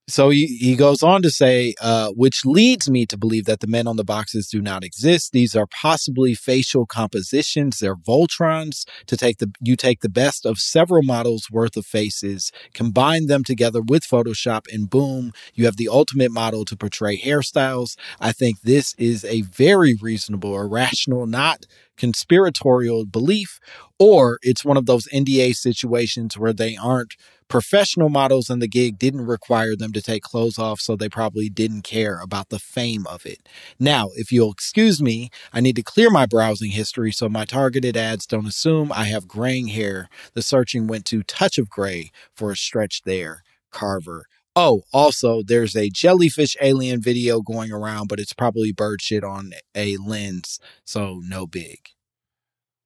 So 0.08 0.30
he, 0.30 0.46
he 0.46 0.74
goes 0.74 1.02
on 1.02 1.22
to 1.22 1.30
say, 1.30 1.74
uh, 1.80 2.08
which 2.10 2.44
leads 2.44 2.90
me 2.90 3.06
to 3.06 3.16
believe 3.16 3.44
that 3.44 3.60
the 3.60 3.68
men 3.68 3.86
on 3.86 3.96
the 3.96 4.04
boxes 4.04 4.48
do 4.48 4.60
not 4.60 4.82
exist. 4.82 5.32
These 5.32 5.54
are 5.54 5.66
possibly 5.66 6.34
facial 6.34 6.86
compositions. 6.86 7.78
They're 7.78 7.94
Voltrons. 7.94 8.84
To 9.06 9.16
take 9.16 9.38
the 9.38 9.52
you 9.60 9.76
take 9.76 10.00
the 10.00 10.08
best 10.08 10.44
of 10.44 10.58
several 10.58 11.02
models 11.02 11.50
worth 11.50 11.76
of 11.76 11.86
faces, 11.86 12.50
combine 12.74 13.26
them 13.26 13.44
together 13.44 13.80
with 13.80 14.02
Photoshop, 14.02 14.62
and 14.72 14.90
boom, 14.90 15.32
you 15.54 15.66
have 15.66 15.76
the 15.76 15.88
ultimate 15.88 16.32
model 16.32 16.64
to 16.64 16.76
portray 16.76 17.16
hairstyles. 17.16 17.96
I 18.20 18.32
think 18.32 18.62
this 18.62 18.94
is 18.98 19.24
a 19.24 19.42
very 19.42 19.94
reasonable 20.00 20.50
or 20.52 20.68
rational, 20.68 21.26
not 21.26 21.66
conspiratorial 21.96 23.06
belief, 23.06 23.60
or 23.98 24.38
it's 24.42 24.64
one 24.64 24.76
of 24.76 24.86
those 24.86 25.08
NDA 25.12 25.54
situations 25.54 26.36
where 26.36 26.52
they 26.52 26.76
aren't 26.76 27.16
professional 27.48 28.08
models 28.08 28.48
and 28.48 28.62
the 28.62 28.66
gig 28.66 28.98
didn't 28.98 29.26
require 29.26 29.76
them 29.76 29.92
to 29.92 30.00
take 30.00 30.22
clothes 30.22 30.58
off, 30.58 30.80
so 30.80 30.96
they 30.96 31.08
probably 31.08 31.50
didn't 31.50 31.82
care 31.82 32.18
about 32.20 32.48
the 32.48 32.58
fame 32.58 33.06
of 33.06 33.26
it. 33.26 33.46
Now, 33.78 34.08
if 34.14 34.32
you'll 34.32 34.52
excuse 34.52 35.02
me, 35.02 35.28
I 35.52 35.60
need 35.60 35.76
to 35.76 35.82
clear 35.82 36.08
my 36.08 36.24
browsing 36.24 36.70
history 36.70 37.12
so 37.12 37.28
my 37.28 37.44
targeted 37.44 37.94
ads 37.94 38.26
don't 38.26 38.46
assume 38.46 38.90
I 38.90 39.04
have 39.04 39.28
graying 39.28 39.68
hair. 39.68 40.08
The 40.32 40.40
searching 40.40 40.86
went 40.86 41.04
to 41.06 41.22
touch 41.22 41.58
of 41.58 41.68
gray 41.68 42.10
for 42.34 42.50
a 42.52 42.56
stretch 42.56 43.02
there. 43.04 43.42
Carver. 43.70 44.24
Oh, 44.54 44.82
also, 44.92 45.42
there's 45.42 45.74
a 45.74 45.88
jellyfish 45.88 46.56
alien 46.60 47.00
video 47.00 47.40
going 47.40 47.72
around, 47.72 48.08
but 48.08 48.20
it's 48.20 48.34
probably 48.34 48.70
bird 48.72 49.00
shit 49.00 49.24
on 49.24 49.52
a 49.74 49.96
lens, 49.96 50.58
so 50.84 51.20
no 51.24 51.46
big. 51.46 51.78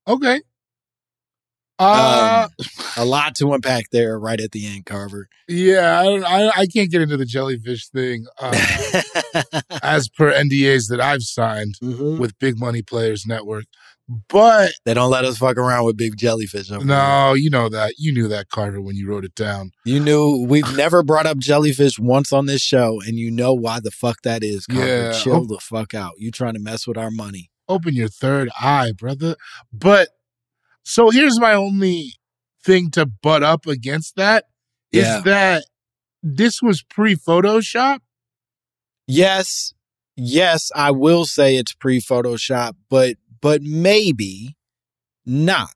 Okay. 0.07 0.43
Uh, 1.79 2.47
Um, 2.61 2.67
a 2.97 3.05
lot 3.05 3.35
to 3.37 3.53
unpack 3.53 3.87
there 3.91 4.19
right 4.19 4.41
at 4.41 4.53
the 4.53 4.67
end, 4.67 4.87
Carver. 4.87 5.29
yeah, 5.49 6.01
I, 6.01 6.05
don't, 6.05 6.25
I 6.25 6.49
I 6.63 6.67
can't 6.67 6.91
get 6.91 7.03
into 7.03 7.17
the 7.19 7.27
jellyfish 7.27 7.89
thing 7.89 8.27
uh, 8.41 8.53
as 9.83 10.09
per 10.09 10.33
NDAs 10.33 10.89
that 10.89 11.01
I've 11.01 11.23
signed 11.23 11.75
Mhm. 11.83 12.19
with 12.19 12.39
Big 12.39 12.59
Money 12.59 12.81
Players 12.83 13.27
Network. 13.27 13.65
But 14.09 14.71
They 14.85 14.95
don't 14.95 15.11
let 15.11 15.25
us 15.25 15.37
fuck 15.39 15.57
around 15.57 15.85
with 15.85 15.97
big 15.97 16.17
jellyfish. 16.17 16.71
over 16.71 16.79
here. 16.81 16.87
no, 16.87 17.35
you 17.35 17.51
know 17.51 17.69
that. 17.69 17.95
You 17.99 18.13
knew 18.13 18.29
that, 18.29 18.49
Carter, 18.51 18.81
when 18.81 18.95
you 18.95 19.09
wrote 19.09 19.25
it 19.25 19.35
down. 19.35 19.73
You 19.85 19.99
knew 19.99 20.47
we've 20.49 20.77
never 20.77 21.03
brought 21.03 21.27
up 21.27 21.39
jellyfish 21.39 21.99
once 21.99 22.33
on 22.33 22.47
this 22.47 22.63
show, 22.63 23.01
and 23.05 23.17
you 23.19 23.31
know 23.33 23.53
why 23.53 23.81
the 23.81 23.91
fuck 23.91 24.23
that 24.23 24.45
is. 24.45 24.65
Carver. 24.67 24.87
Yeah. 24.87 25.13
Chill 25.13 25.45
the 25.47 25.59
fuck 25.59 25.93
out. 25.95 26.13
You 26.19 26.31
trying 26.31 26.55
to 26.55 26.61
mess 26.61 26.87
with 26.87 26.97
our 26.97 27.11
money. 27.11 27.51
Open 27.69 27.95
your 27.95 28.07
third 28.09 28.49
eye, 28.61 28.93
brother. 28.97 29.35
But 29.73 30.11
so 30.85 31.11
here's 31.11 31.41
my 31.41 31.55
only 31.55 32.13
thing 32.65 32.91
to 32.93 33.07
butt 33.07 33.43
up 33.43 33.67
against 33.67 34.15
that 34.15 34.45
is 34.93 35.03
Yeah. 35.05 35.21
that 35.25 35.65
this 36.23 36.63
was 36.63 36.83
pre 36.85 37.17
Photoshop. 37.17 37.99
Yes, 39.09 39.73
yes, 40.17 40.71
I 40.75 40.91
will 40.91 41.25
say 41.27 41.57
it's 41.57 41.73
pre-Photoshop, 41.73 42.73
but 42.91 43.17
but 43.41 43.63
maybe 43.63 44.57
not. 45.25 45.71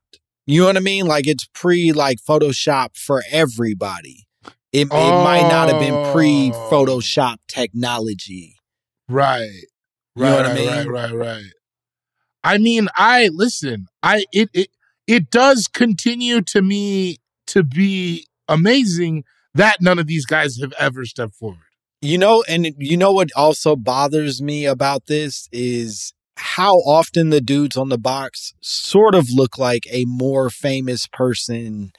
You 0.47 0.62
know 0.62 0.67
what 0.67 0.76
I 0.76 0.81
mean? 0.81 1.07
Like 1.07 1.26
it's 1.26 1.47
pre 1.55 1.93
like 1.93 2.19
Photoshop 2.19 2.97
for 2.97 3.23
everybody. 3.31 4.26
It, 4.73 4.87
it 4.87 5.25
might 5.25 5.49
not 5.49 5.69
have 5.69 5.81
been 5.81 6.12
pre 6.12 6.52
oh. 6.55 6.69
Photoshop 6.71 7.37
technology. 7.49 8.57
Right. 9.09 9.50
You 10.17 10.25
Right, 10.25 10.31
know 10.31 10.37
what 10.37 10.47
I 10.47 10.49
right, 10.50 10.57
mean? 10.57 10.88
right, 10.88 11.11
right, 11.12 11.14
right. 11.14 11.45
I 12.43 12.59
mean, 12.59 12.88
I 12.97 13.29
listen, 13.33 13.87
I 14.02 14.25
it 14.33 14.49
it 14.52 14.69
it 15.07 15.31
does 15.31 15.69
continue 15.69 16.40
to 16.43 16.62
me 16.62 17.17
to 17.49 17.62
be 17.62 18.26
amazing 18.49 19.25
that 19.55 19.79
none 19.81 19.99
of 19.99 20.07
these 20.07 20.26
guys 20.26 20.59
have 20.61 20.73
ever 20.79 21.05
stepped 21.05 21.35
forward. 21.35 21.59
You 22.02 22.17
know, 22.19 22.43
and 22.49 22.75
you 22.79 22.97
know 22.97 23.12
what 23.12 23.29
also 23.37 23.76
bothers 23.76 24.40
me 24.40 24.64
about 24.64 25.07
this 25.07 25.49
is 25.52 26.12
how 26.41 26.77
often 26.79 27.31
the 27.31 27.41
dudes 27.41 27.77
on 27.77 27.89
the 27.89 27.99
box 27.99 28.53
sort 28.61 29.15
of 29.15 29.31
look 29.31 29.59
like 29.59 29.85
a 29.91 30.05
more 30.07 30.51
famous 30.51 31.07
person 31.07 31.93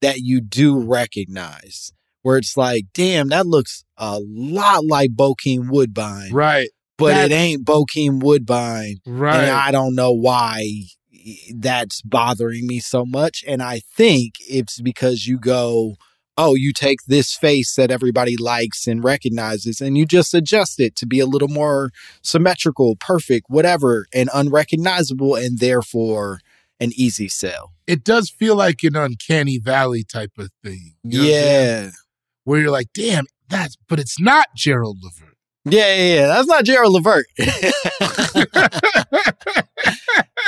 that 0.00 0.18
you 0.20 0.40
do 0.40 0.78
recognize. 0.78 1.92
Where 2.22 2.38
it's 2.38 2.56
like, 2.56 2.84
damn, 2.94 3.28
that 3.30 3.46
looks 3.46 3.84
a 3.96 4.20
lot 4.20 4.84
like 4.86 5.10
Bokeem 5.10 5.68
Woodbine, 5.70 6.32
Right. 6.32 6.68
but 6.96 7.08
that- 7.08 7.32
it 7.32 7.34
ain't 7.34 7.64
Bokeem 7.64 8.22
Woodbine. 8.22 8.98
Right. 9.04 9.40
And 9.42 9.50
I 9.50 9.70
don't 9.72 9.94
know 9.96 10.12
why 10.12 10.84
that's 11.54 12.00
bothering 12.02 12.66
me 12.66 12.78
so 12.80 13.04
much. 13.04 13.44
And 13.46 13.62
I 13.62 13.80
think 13.96 14.34
it's 14.48 14.80
because 14.80 15.26
you 15.26 15.38
go, 15.38 15.96
oh, 16.36 16.54
you 16.54 16.72
take 16.72 16.98
this 17.06 17.34
face 17.36 17.74
that 17.76 17.90
everybody 17.90 18.36
likes 18.36 18.86
and 18.86 19.04
recognizes, 19.04 19.80
and 19.80 19.98
you 19.98 20.06
just 20.06 20.32
adjust 20.34 20.80
it 20.80 20.96
to 20.96 21.06
be 21.06 21.20
a 21.20 21.26
little 21.26 21.48
more 21.48 21.90
symmetrical, 22.22 22.96
perfect, 22.96 23.46
whatever, 23.48 24.06
and 24.14 24.30
unrecognizable, 24.34 25.34
and 25.34 25.58
therefore 25.58 26.40
an 26.80 26.90
easy 26.96 27.28
sell. 27.28 27.72
it 27.86 28.02
does 28.02 28.28
feel 28.30 28.56
like 28.56 28.82
an 28.82 28.96
uncanny 28.96 29.58
valley 29.58 30.02
type 30.04 30.32
of 30.38 30.48
thing. 30.64 30.94
You 31.04 31.18
know 31.18 31.24
yeah. 31.28 31.90
Where 32.44 32.60
you're 32.60 32.70
like, 32.70 32.88
damn, 32.94 33.26
that's 33.48 33.76
but 33.88 34.00
it's 34.00 34.18
not 34.18 34.48
Gerald 34.56 34.98
Levert. 35.02 35.36
Yeah, 35.64 35.94
yeah, 35.94 36.14
yeah. 36.14 36.26
That's 36.26 36.48
not 36.48 36.64
Gerald 36.64 36.92
Levert. 36.92 37.26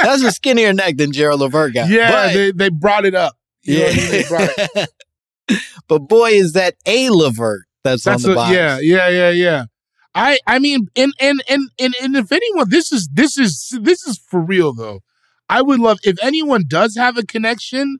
That's 0.02 0.22
a 0.22 0.32
skinnier 0.32 0.72
neck 0.72 0.96
than 0.96 1.12
Gerald 1.12 1.40
Levert 1.40 1.72
got. 1.74 1.88
yeah, 1.88 2.10
But- 2.10 2.32
they, 2.34 2.52
they 2.52 2.68
brought 2.68 3.04
it 3.06 3.14
up. 3.14 3.36
You 3.62 3.78
know 3.78 3.84
what 3.84 3.92
I 3.92 3.96
mean? 3.96 4.10
They 4.10 4.24
brought 4.28 4.50
it. 4.58 4.88
but 5.88 6.00
boy, 6.00 6.30
is 6.30 6.52
that 6.52 6.74
a 6.86 7.10
Levert 7.10 7.62
that's, 7.82 8.04
That's 8.04 8.24
on 8.24 8.30
the 8.30 8.32
a- 8.32 8.36
box. 8.36 8.52
yeah, 8.54 8.78
yeah, 8.80 9.08
yeah, 9.08 9.30
yeah. 9.30 9.64
I 10.14 10.38
I 10.46 10.58
mean, 10.58 10.86
and 10.96 11.12
and 11.20 11.42
and 11.48 11.70
and 11.78 11.94
and 12.00 12.16
if 12.16 12.30
anyone, 12.30 12.68
this 12.70 12.92
is 12.92 13.08
this 13.12 13.36
is 13.38 13.76
this 13.80 14.06
is 14.06 14.18
for 14.18 14.40
real 14.40 14.72
though. 14.72 15.00
I 15.48 15.60
would 15.60 15.80
love 15.80 15.98
if 16.04 16.16
anyone 16.22 16.64
does 16.68 16.96
have 16.96 17.18
a 17.18 17.24
connection 17.26 17.98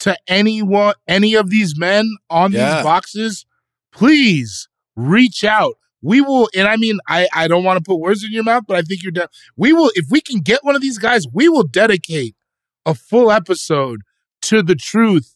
to 0.00 0.16
anyone, 0.28 0.94
any 1.08 1.34
of 1.34 1.48
these 1.50 1.76
men 1.78 2.16
on 2.28 2.52
Yeah. 2.52 2.76
these 2.76 2.84
boxes, 2.84 3.46
please 3.92 4.68
reach 4.96 5.44
out. 5.44 5.74
We 6.02 6.20
will, 6.20 6.50
and 6.54 6.68
I 6.68 6.76
mean, 6.76 6.98
I 7.08 7.26
I 7.34 7.48
don't 7.48 7.64
want 7.64 7.78
to 7.78 7.82
put 7.88 7.98
words 7.98 8.22
in 8.22 8.30
your 8.30 8.44
mouth, 8.44 8.64
but 8.68 8.76
I 8.76 8.82
think 8.82 9.02
you're 9.02 9.12
de- 9.12 9.28
We 9.56 9.72
will, 9.72 9.90
if 9.94 10.06
we 10.10 10.20
can 10.20 10.40
get 10.40 10.62
one 10.62 10.76
of 10.76 10.82
these 10.82 10.98
guys, 10.98 11.24
we 11.32 11.48
will 11.48 11.64
dedicate 11.64 12.36
a 12.84 12.94
full 12.94 13.32
episode 13.32 14.02
to 14.42 14.62
the 14.62 14.74
truth 14.74 15.34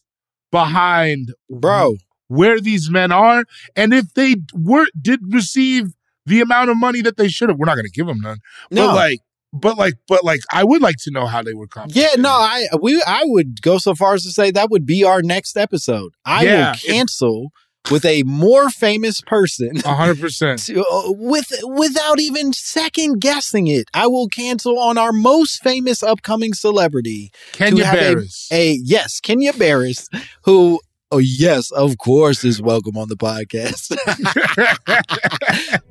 behind 0.51 1.33
Bro, 1.49 1.95
where 2.27 2.59
these 2.59 2.89
men 2.89 3.11
are, 3.11 3.43
and 3.75 3.93
if 3.93 4.13
they 4.13 4.35
were 4.53 4.87
did 5.01 5.19
receive 5.33 5.93
the 6.25 6.41
amount 6.41 6.69
of 6.69 6.77
money 6.77 7.01
that 7.01 7.17
they 7.17 7.27
should 7.27 7.49
have. 7.49 7.57
We're 7.57 7.65
not 7.65 7.75
going 7.75 7.85
to 7.85 7.91
give 7.91 8.07
them 8.07 8.19
none, 8.21 8.37
no. 8.71 8.87
but 8.87 8.95
like, 8.95 9.19
but 9.51 9.77
like, 9.77 9.93
but 10.07 10.23
like, 10.23 10.41
I 10.53 10.63
would 10.63 10.81
like 10.81 10.97
to 10.97 11.11
know 11.11 11.25
how 11.25 11.41
they 11.41 11.53
were 11.53 11.67
compensated 11.67 12.17
yeah, 12.17 12.21
no, 12.21 12.29
I 12.29 12.67
we 12.81 13.01
I 13.05 13.23
would 13.25 13.61
go 13.61 13.77
so 13.79 13.95
far 13.95 14.13
as 14.13 14.23
to 14.23 14.31
say 14.31 14.51
that 14.51 14.69
would 14.69 14.85
be 14.85 15.03
our 15.03 15.21
next 15.23 15.57
episode. 15.57 16.13
I 16.25 16.43
Yeah. 16.45 16.71
will 16.71 16.77
cancel 16.77 17.51
with 17.91 18.05
a 18.05 18.23
more 18.23 18.69
famous 18.69 19.21
person 19.21 19.77
hundred 19.77 20.19
percent. 20.19 20.59
to- 20.65 20.83
uh, 20.83 21.11
with 21.11 21.51
without 21.63 22.19
even 22.19 22.53
second 22.53 23.19
guessing 23.19 23.67
it. 23.67 23.87
I 23.93 24.07
will 24.07 24.27
cancel 24.27 24.79
on 24.79 24.97
our 24.97 25.11
most 25.11 25.61
famous 25.63 26.03
upcoming 26.03 26.53
celebrity. 26.53 27.31
Kenya 27.51 27.85
have 27.85 27.95
a- 27.95 27.99
Barris. 27.99 28.47
A 28.51 28.73
yes, 28.83 29.19
Kenya 29.19 29.53
Barris, 29.53 30.07
who 30.43 30.79
oh 31.11 31.17
yes, 31.17 31.71
of 31.71 31.97
course 31.97 32.43
is 32.43 32.61
welcome 32.61 32.95
on 32.97 33.07
the 33.09 33.15
podcast. 33.17 33.95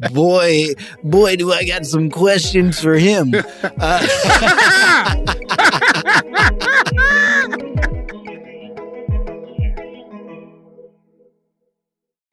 boy, 0.13 0.67
boy, 1.03 1.37
do 1.37 1.53
I 1.53 1.65
got 1.65 1.87
some 1.87 2.11
questions 2.11 2.81
for 2.81 2.95
him. 2.95 3.35
Uh, 3.81 5.25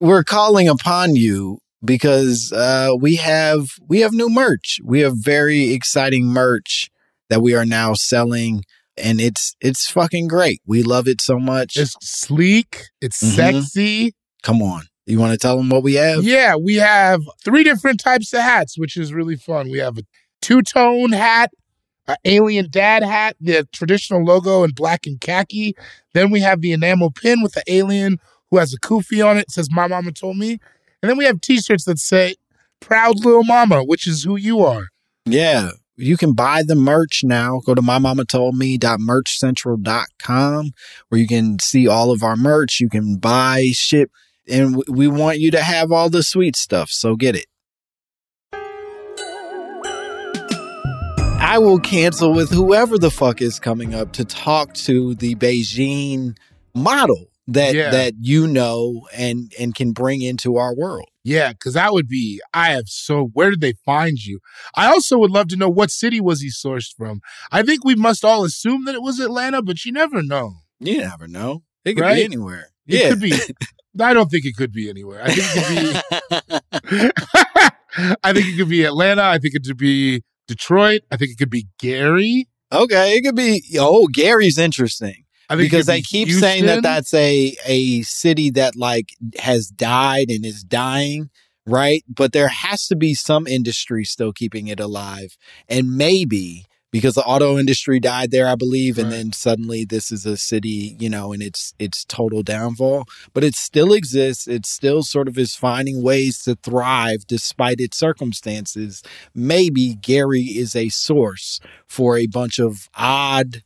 We're 0.00 0.24
calling 0.24 0.68
upon 0.68 1.14
you 1.16 1.58
because 1.84 2.52
uh, 2.52 2.90
we 2.98 3.16
have 3.16 3.68
we 3.86 4.00
have 4.00 4.12
new 4.12 4.30
merch. 4.30 4.78
We 4.84 5.00
have 5.00 5.14
very 5.16 5.72
exciting 5.72 6.26
merch 6.26 6.88
that 7.28 7.42
we 7.42 7.54
are 7.54 7.66
now 7.66 7.94
selling, 7.94 8.64
and 8.96 9.20
it's 9.20 9.54
it's 9.60 9.90
fucking 9.90 10.28
great. 10.28 10.60
We 10.66 10.82
love 10.82 11.06
it 11.06 11.20
so 11.20 11.38
much. 11.38 11.76
It's 11.76 11.96
sleek. 12.00 12.84
It's 13.00 13.22
Mhm. 13.22 13.34
sexy. 13.34 14.12
Come 14.42 14.62
on, 14.62 14.84
you 15.06 15.18
want 15.18 15.32
to 15.32 15.38
tell 15.38 15.58
them 15.58 15.68
what 15.68 15.82
we 15.82 15.94
have? 15.94 16.24
Yeah, 16.24 16.56
we 16.56 16.76
have 16.76 17.20
three 17.44 17.62
different 17.62 18.00
types 18.00 18.32
of 18.32 18.40
hats, 18.40 18.78
which 18.78 18.96
is 18.96 19.12
really 19.12 19.36
fun. 19.36 19.70
We 19.70 19.78
have 19.78 19.98
a 19.98 20.02
two 20.40 20.62
tone 20.62 21.12
hat, 21.12 21.50
an 22.08 22.16
alien 22.24 22.68
dad 22.70 23.02
hat, 23.02 23.36
the 23.40 23.68
traditional 23.72 24.24
logo 24.24 24.64
in 24.64 24.70
black 24.70 25.06
and 25.06 25.20
khaki. 25.20 25.74
Then 26.14 26.30
we 26.30 26.40
have 26.40 26.60
the 26.60 26.72
enamel 26.72 27.10
pin 27.10 27.42
with 27.42 27.52
the 27.52 27.62
alien 27.66 28.18
who 28.50 28.58
has 28.58 28.74
a 28.74 28.80
kufi 28.80 29.24
on 29.24 29.38
it. 29.38 29.42
It 29.42 29.52
says 29.52 29.68
"My 29.70 29.86
Momma 29.86 30.12
Told 30.12 30.36
Me," 30.36 30.58
and 31.02 31.10
then 31.10 31.16
we 31.16 31.24
have 31.24 31.40
T-shirts 31.40 31.84
that 31.84 31.98
say 31.98 32.34
"Proud 32.80 33.24
Little 33.24 33.44
Mama," 33.44 33.84
which 33.84 34.06
is 34.06 34.24
who 34.24 34.36
you 34.36 34.60
are. 34.60 34.88
Yeah. 35.24 35.70
You 35.96 36.16
can 36.16 36.32
buy 36.32 36.62
the 36.66 36.74
merch 36.74 37.20
now. 37.24 37.60
Go 37.66 37.74
to 37.74 37.82
mymommatoldme.merchcentral.com 37.82 40.70
where 41.08 41.20
you 41.20 41.28
can 41.28 41.58
see 41.58 41.86
all 41.86 42.10
of 42.10 42.22
our 42.22 42.36
merch. 42.36 42.80
You 42.80 42.88
can 42.88 43.18
buy, 43.18 43.66
ship, 43.72 44.10
and 44.48 44.82
we 44.88 45.08
want 45.08 45.40
you 45.40 45.50
to 45.50 45.62
have 45.62 45.92
all 45.92 46.08
the 46.08 46.22
sweet 46.22 46.56
stuff. 46.56 46.88
So 46.88 47.16
get 47.16 47.36
it. 47.36 47.49
I 51.50 51.58
will 51.58 51.80
cancel 51.80 52.32
with 52.32 52.50
whoever 52.50 52.96
the 52.96 53.10
fuck 53.10 53.42
is 53.42 53.58
coming 53.58 53.92
up 53.92 54.12
to 54.12 54.24
talk 54.24 54.72
to 54.86 55.16
the 55.16 55.34
Bigen 55.34 56.36
model 56.76 57.26
that 57.48 57.74
Yeah. 57.74 57.90
that 57.90 58.14
you 58.20 58.46
know 58.46 59.08
and 59.12 59.52
and 59.58 59.74
can 59.74 59.90
bring 59.90 60.22
into 60.22 60.58
our 60.58 60.72
world. 60.72 61.08
Yeah, 61.24 61.52
because 61.52 61.74
that 61.74 61.92
would 61.92 62.06
be. 62.06 62.40
I 62.54 62.70
have 62.70 62.84
so. 62.86 63.30
Where 63.32 63.50
did 63.50 63.60
they 63.60 63.72
find 63.84 64.24
you? 64.24 64.38
I 64.76 64.86
also 64.86 65.18
would 65.18 65.32
love 65.32 65.48
to 65.48 65.56
know 65.56 65.68
what 65.68 65.90
city 65.90 66.20
was 66.20 66.40
he 66.40 66.50
sourced 66.50 66.94
from. 66.96 67.20
I 67.50 67.64
think 67.64 67.84
we 67.84 67.96
must 67.96 68.24
all 68.24 68.44
assume 68.44 68.84
that 68.84 68.94
it 68.94 69.02
was 69.02 69.18
Atlanta, 69.18 69.60
but 69.60 69.84
you 69.84 69.90
never 69.90 70.22
know. 70.22 70.52
You 70.78 70.98
never 70.98 71.26
know. 71.26 71.64
It 71.84 71.94
could 71.94 72.02
Right? 72.02 72.14
be 72.14 72.24
anywhere. 72.24 72.68
It 72.86 73.00
yeah. 73.00 73.08
could 73.10 73.20
be. 73.20 73.32
I 74.00 74.14
don't 74.14 74.30
think 74.30 74.44
it 74.44 74.54
could 74.56 74.70
be 74.72 74.88
anywhere. 74.88 75.20
I 75.24 75.32
think 75.32 75.48
it 75.56 76.04
could 76.70 76.90
be. 76.90 77.10
I 78.22 78.32
think 78.32 78.46
it 78.46 78.56
could 78.56 78.68
be 78.68 78.84
Atlanta. 78.84 79.24
I 79.24 79.38
think 79.38 79.54
it 79.56 79.64
could 79.66 79.76
be 79.76 80.22
Detroit. 80.50 81.02
I 81.10 81.16
think 81.16 81.30
it 81.30 81.38
could 81.38 81.50
be 81.50 81.68
Gary. 81.78 82.48
Okay, 82.72 83.16
it 83.16 83.22
could 83.22 83.36
be. 83.36 83.62
Oh, 83.78 84.08
Gary's 84.08 84.58
interesting 84.58 85.24
because 85.48 85.86
they 85.86 85.98
be 85.98 86.02
keep 86.02 86.28
saying 86.30 86.66
that 86.66 86.82
that's 86.82 87.14
a 87.14 87.56
a 87.66 88.02
city 88.02 88.50
that 88.50 88.76
like 88.76 89.10
has 89.38 89.68
died 89.68 90.28
and 90.28 90.44
is 90.44 90.62
dying, 90.62 91.30
right? 91.66 92.04
But 92.08 92.32
there 92.32 92.48
has 92.48 92.86
to 92.88 92.96
be 92.96 93.14
some 93.14 93.46
industry 93.46 94.04
still 94.04 94.32
keeping 94.32 94.68
it 94.68 94.80
alive, 94.80 95.36
and 95.68 95.96
maybe 95.96 96.66
because 96.90 97.14
the 97.14 97.24
auto 97.24 97.58
industry 97.58 98.00
died 98.00 98.30
there, 98.30 98.48
I 98.48 98.54
believe, 98.56 98.98
and 98.98 99.08
Right. 99.10 99.16
then 99.16 99.32
suddenly 99.32 99.84
this 99.84 100.10
is 100.10 100.26
a 100.26 100.36
city, 100.36 100.96
you 100.98 101.08
know, 101.08 101.32
and 101.32 101.42
it's 101.42 101.72
it's 101.78 102.04
total 102.04 102.42
downfall. 102.42 103.04
But 103.32 103.44
it 103.44 103.54
still 103.54 103.92
exists. 103.92 104.48
It 104.48 104.66
still 104.66 105.02
sort 105.02 105.28
of 105.28 105.38
is 105.38 105.54
finding 105.54 106.02
ways 106.02 106.42
to 106.42 106.56
thrive 106.56 107.26
despite 107.26 107.80
its 107.80 107.96
circumstances. 107.96 109.02
Maybe 109.34 109.94
Gary 109.94 110.42
is 110.42 110.74
a 110.74 110.88
source 110.88 111.60
for 111.86 112.16
a 112.16 112.26
bunch 112.26 112.58
of 112.58 112.88
odd 112.96 113.62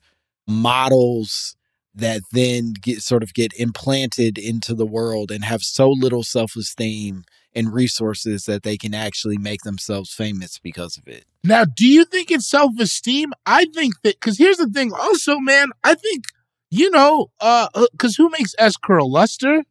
models 0.47 1.57
that 1.95 2.23
then 2.33 2.73
get 2.81 3.03
sort 3.03 3.23
of 3.23 3.33
get 3.35 3.53
implanted 3.57 4.37
into 4.37 4.75
the 4.75 4.87
world 4.87 5.31
and 5.31 5.45
have 5.45 5.63
so 5.63 5.89
little 5.89 6.25
self-esteem 6.25 7.23
and 7.55 7.73
resources 7.73 8.45
that 8.45 8.63
they 8.63 8.77
can 8.77 8.95
actually 8.95 9.39
make 9.39 9.63
themselves 9.63 10.13
famous 10.13 10.59
because 10.59 10.97
of 10.97 11.07
it. 11.07 11.25
Now, 11.43 11.65
do 11.65 11.87
you 11.87 12.05
think 12.05 12.31
it's 12.31 12.49
self 12.49 12.73
esteem? 12.79 13.33
I 13.47 13.67
think 13.75 13.95
that 14.03 14.21
because 14.21 14.39
here's 14.39 14.57
the 14.57 14.69
thing. 14.69 14.93
Also, 14.93 15.39
man, 15.39 15.71
I 15.83 15.95
think 15.95 16.25
you 16.71 16.91
know, 16.91 17.31
uh, 17.41 17.69
because 17.93 18.17
who 18.17 18.29
makes 18.31 18.55
S 18.59 18.77
curl 18.77 19.11
Luster? 19.11 19.63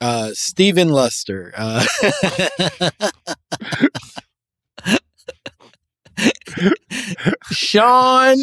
Uh 0.00 0.30
Stephen 0.34 0.88
Luster. 0.90 1.52
Uh 1.56 1.84
Sean 7.50 8.36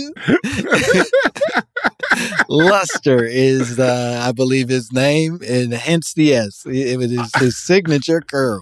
Luster 2.49 3.23
is 3.25 3.79
uh 3.79 4.21
I 4.25 4.31
believe 4.31 4.69
his 4.69 4.91
name 4.91 5.39
and 5.47 5.73
hence 5.73 6.13
the 6.13 6.33
S. 6.33 6.65
It 6.65 6.97
was 6.97 7.11
his, 7.11 7.31
his 7.35 7.57
signature 7.57 8.21
curl. 8.21 8.61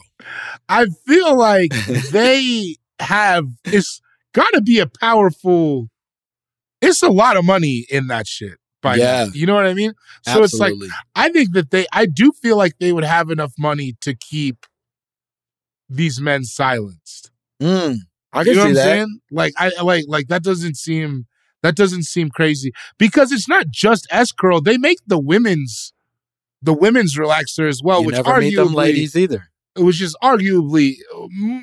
I 0.67 0.85
feel 1.07 1.37
like 1.37 1.71
they 2.11 2.75
have. 2.99 3.45
It's 3.65 4.01
got 4.33 4.49
to 4.53 4.61
be 4.61 4.79
a 4.79 4.87
powerful. 4.87 5.87
It's 6.81 7.03
a 7.03 7.09
lot 7.09 7.37
of 7.37 7.45
money 7.45 7.85
in 7.89 8.07
that 8.07 8.27
shit. 8.27 8.57
By 8.81 8.95
Yeah. 8.95 9.25
now, 9.25 9.31
you 9.33 9.45
know 9.45 9.55
what 9.55 9.65
I 9.65 9.73
mean. 9.73 9.93
So 10.25 10.41
it's 10.43 10.53
like 10.53 10.73
I 11.15 11.29
think 11.29 11.53
that 11.53 11.71
they. 11.71 11.85
I 11.91 12.05
do 12.05 12.31
feel 12.41 12.55
like 12.57 12.73
they 12.79 12.93
would 12.93 13.03
have 13.03 13.29
enough 13.29 13.51
money 13.59 13.95
to 14.01 14.15
keep 14.15 14.65
these 15.89 16.21
men 16.21 16.43
silenced. 16.45 17.31
Mm, 17.61 17.97
I 18.31 18.39
you 18.41 18.45
can 18.45 18.53
know 18.55 18.59
what 18.59 18.63
see 18.63 18.69
I'm 18.69 18.73
that. 18.75 18.83
saying? 18.83 19.19
Like 19.31 19.53
I 19.57 19.71
like 19.81 20.05
like 20.07 20.27
that 20.27 20.43
doesn't 20.43 20.77
seem 20.77 21.25
that 21.61 21.75
doesn't 21.75 22.03
seem 22.03 22.29
crazy 22.29 22.71
because 22.97 23.31
it's 23.33 23.49
not 23.49 23.65
just 23.69 24.07
S 24.11 24.31
curl. 24.31 24.61
They 24.61 24.77
make 24.77 24.99
the 25.07 25.19
women's 25.19 25.91
the 26.61 26.73
women's 26.73 27.17
relaxer 27.17 27.67
as 27.67 27.81
well, 27.83 28.01
you 28.01 28.07
which 28.07 28.15
never 28.15 28.39
meet 28.39 28.55
them 28.55 28.73
ladies 28.73 29.15
either. 29.17 29.48
It 29.77 29.81
was 29.83 29.97
just 29.97 30.15
arguably 30.23 30.95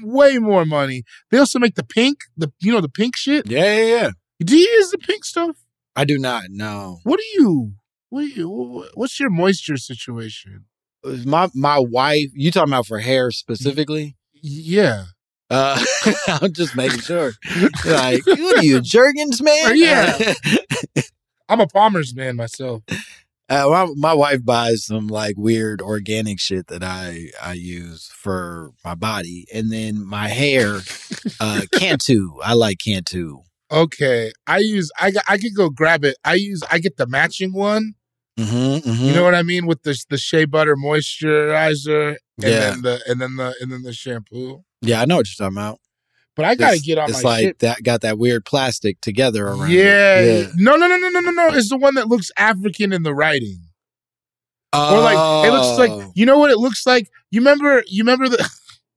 way 0.03 0.39
more 0.39 0.65
money. 0.65 1.03
They 1.31 1.39
also 1.39 1.59
make 1.59 1.75
the 1.75 1.85
pink, 1.85 2.19
the 2.37 2.53
you 2.61 2.73
know 2.73 2.81
the 2.81 2.89
pink 2.89 3.17
shit. 3.17 3.51
Yeah, 3.51 3.65
yeah, 3.79 3.85
yeah. 3.85 4.11
Do 4.45 4.57
you 4.57 4.69
use 4.69 4.91
the 4.91 4.99
pink 4.99 5.25
stuff? 5.25 5.57
I 5.95 6.05
do 6.05 6.19
not 6.19 6.45
know. 6.51 6.99
What 7.05 7.19
do 7.19 7.43
you? 7.43 7.73
What 8.11 8.23
do 8.23 8.29
you? 8.29 8.87
What's 8.95 9.19
your 9.19 9.31
moisture 9.31 9.77
situation? 9.77 10.65
My 11.25 11.49
my 11.55 11.79
wife, 11.79 12.29
you 12.35 12.51
talking 12.51 12.73
about 12.73 12.87
for 12.87 12.99
hair 12.99 13.31
specifically? 13.31 14.17
Yeah, 14.43 15.05
Uh, 15.51 15.83
I'm 16.29 16.53
just 16.53 16.77
making 16.77 17.01
sure. 17.01 17.33
Like, 17.87 18.27
what 18.27 18.59
are 18.59 18.65
you, 18.65 18.81
Jergens 18.81 19.41
man? 19.43 19.77
Yeah. 19.77 20.35
I'm 21.49 21.61
a 21.61 21.67
Palmer's 21.69 22.15
man 22.15 22.37
myself. 22.37 22.83
Uh, 23.49 23.69
my, 23.69 23.93
my 23.97 24.13
wife 24.15 24.45
buys 24.45 24.85
some 24.87 25.07
like 25.07 25.37
weird 25.39 25.81
organic 25.81 26.41
shit 26.41 26.67
that 26.67 26.83
I 26.83 27.31
I 27.41 27.53
use 27.53 28.11
for 28.13 28.73
my 28.85 28.95
body, 28.97 29.47
and 29.55 29.71
then 29.73 30.05
my 30.05 30.29
hair, 30.29 30.81
uh, 31.39 31.63
Cantu. 31.73 32.39
I 32.43 32.55
like 32.55 32.79
Cantu. 32.85 33.43
Okay, 33.71 34.33
I 34.47 34.59
use 34.59 34.91
I 34.99 35.13
I 35.29 35.39
could 35.39 35.55
go 35.55 35.71
grab 35.71 36.05
it. 36.05 36.17
I 36.25 36.35
use 36.35 36.63
I 36.71 36.79
get 36.79 36.97
the 36.97 37.07
matching 37.07 37.53
one. 37.53 37.95
Mm-hmm, 38.39 38.91
You 39.07 39.15
know 39.15 39.25
what 39.25 39.35
I 39.35 39.43
mean 39.43 39.67
with 39.67 39.83
the 39.83 39.97
the 40.11 40.19
shea 40.19 40.45
butter 40.45 40.77
moisturizer 40.77 42.17
and 42.43 42.53
Yeah. 42.53 42.59
then 42.71 42.83
the 42.83 43.01
and 43.07 43.21
then 43.21 43.37
the 43.37 43.55
and 43.61 43.73
then 43.73 43.83
the 43.83 43.93
shampoo. 43.93 44.63
Yeah, 44.83 45.01
I 45.01 45.05
know 45.05 45.17
what 45.17 45.27
you're 45.29 45.47
talking 45.47 45.57
about. 45.57 45.79
But 46.37 46.45
I 46.45 46.55
gotta 46.55 46.75
It's- 46.75 46.87
get 46.87 46.99
on 46.99 47.09
It's 47.11 47.25
my 47.25 47.31
like 47.31 47.43
shit. 47.43 47.59
that. 47.61 47.83
Got 47.83 48.03
that 48.03 48.19
weird 48.19 48.45
plastic 48.45 49.01
together 49.01 49.47
around. 49.49 49.71
it. 49.71 49.75
Yeah. 49.77 50.21
yeah. 50.21 50.47
No, 50.57 50.77
no, 50.77 50.87
no, 50.87 50.97
no, 50.99 51.09
no, 51.09 51.21
no, 51.21 51.31
no. 51.31 51.49
It's 51.55 51.71
the 51.71 51.79
one 51.79 51.95
that 51.95 52.09
looks 52.09 52.31
African 52.37 52.93
in 52.93 53.03
the 53.03 53.15
writing. 53.15 53.61
Or 54.75 55.01
like 55.01 55.47
it 55.49 55.53
looks 55.53 55.79
like 55.79 55.91
Oh. 55.91 56.13
you 56.15 56.27
know 56.27 56.39
what 56.39 56.51
it 56.51 56.59
looks 56.59 56.87
like? 56.87 57.09
You 57.31 57.41
remember 57.41 57.83
you 57.87 58.03
remember 58.05 58.29
the 58.29 58.39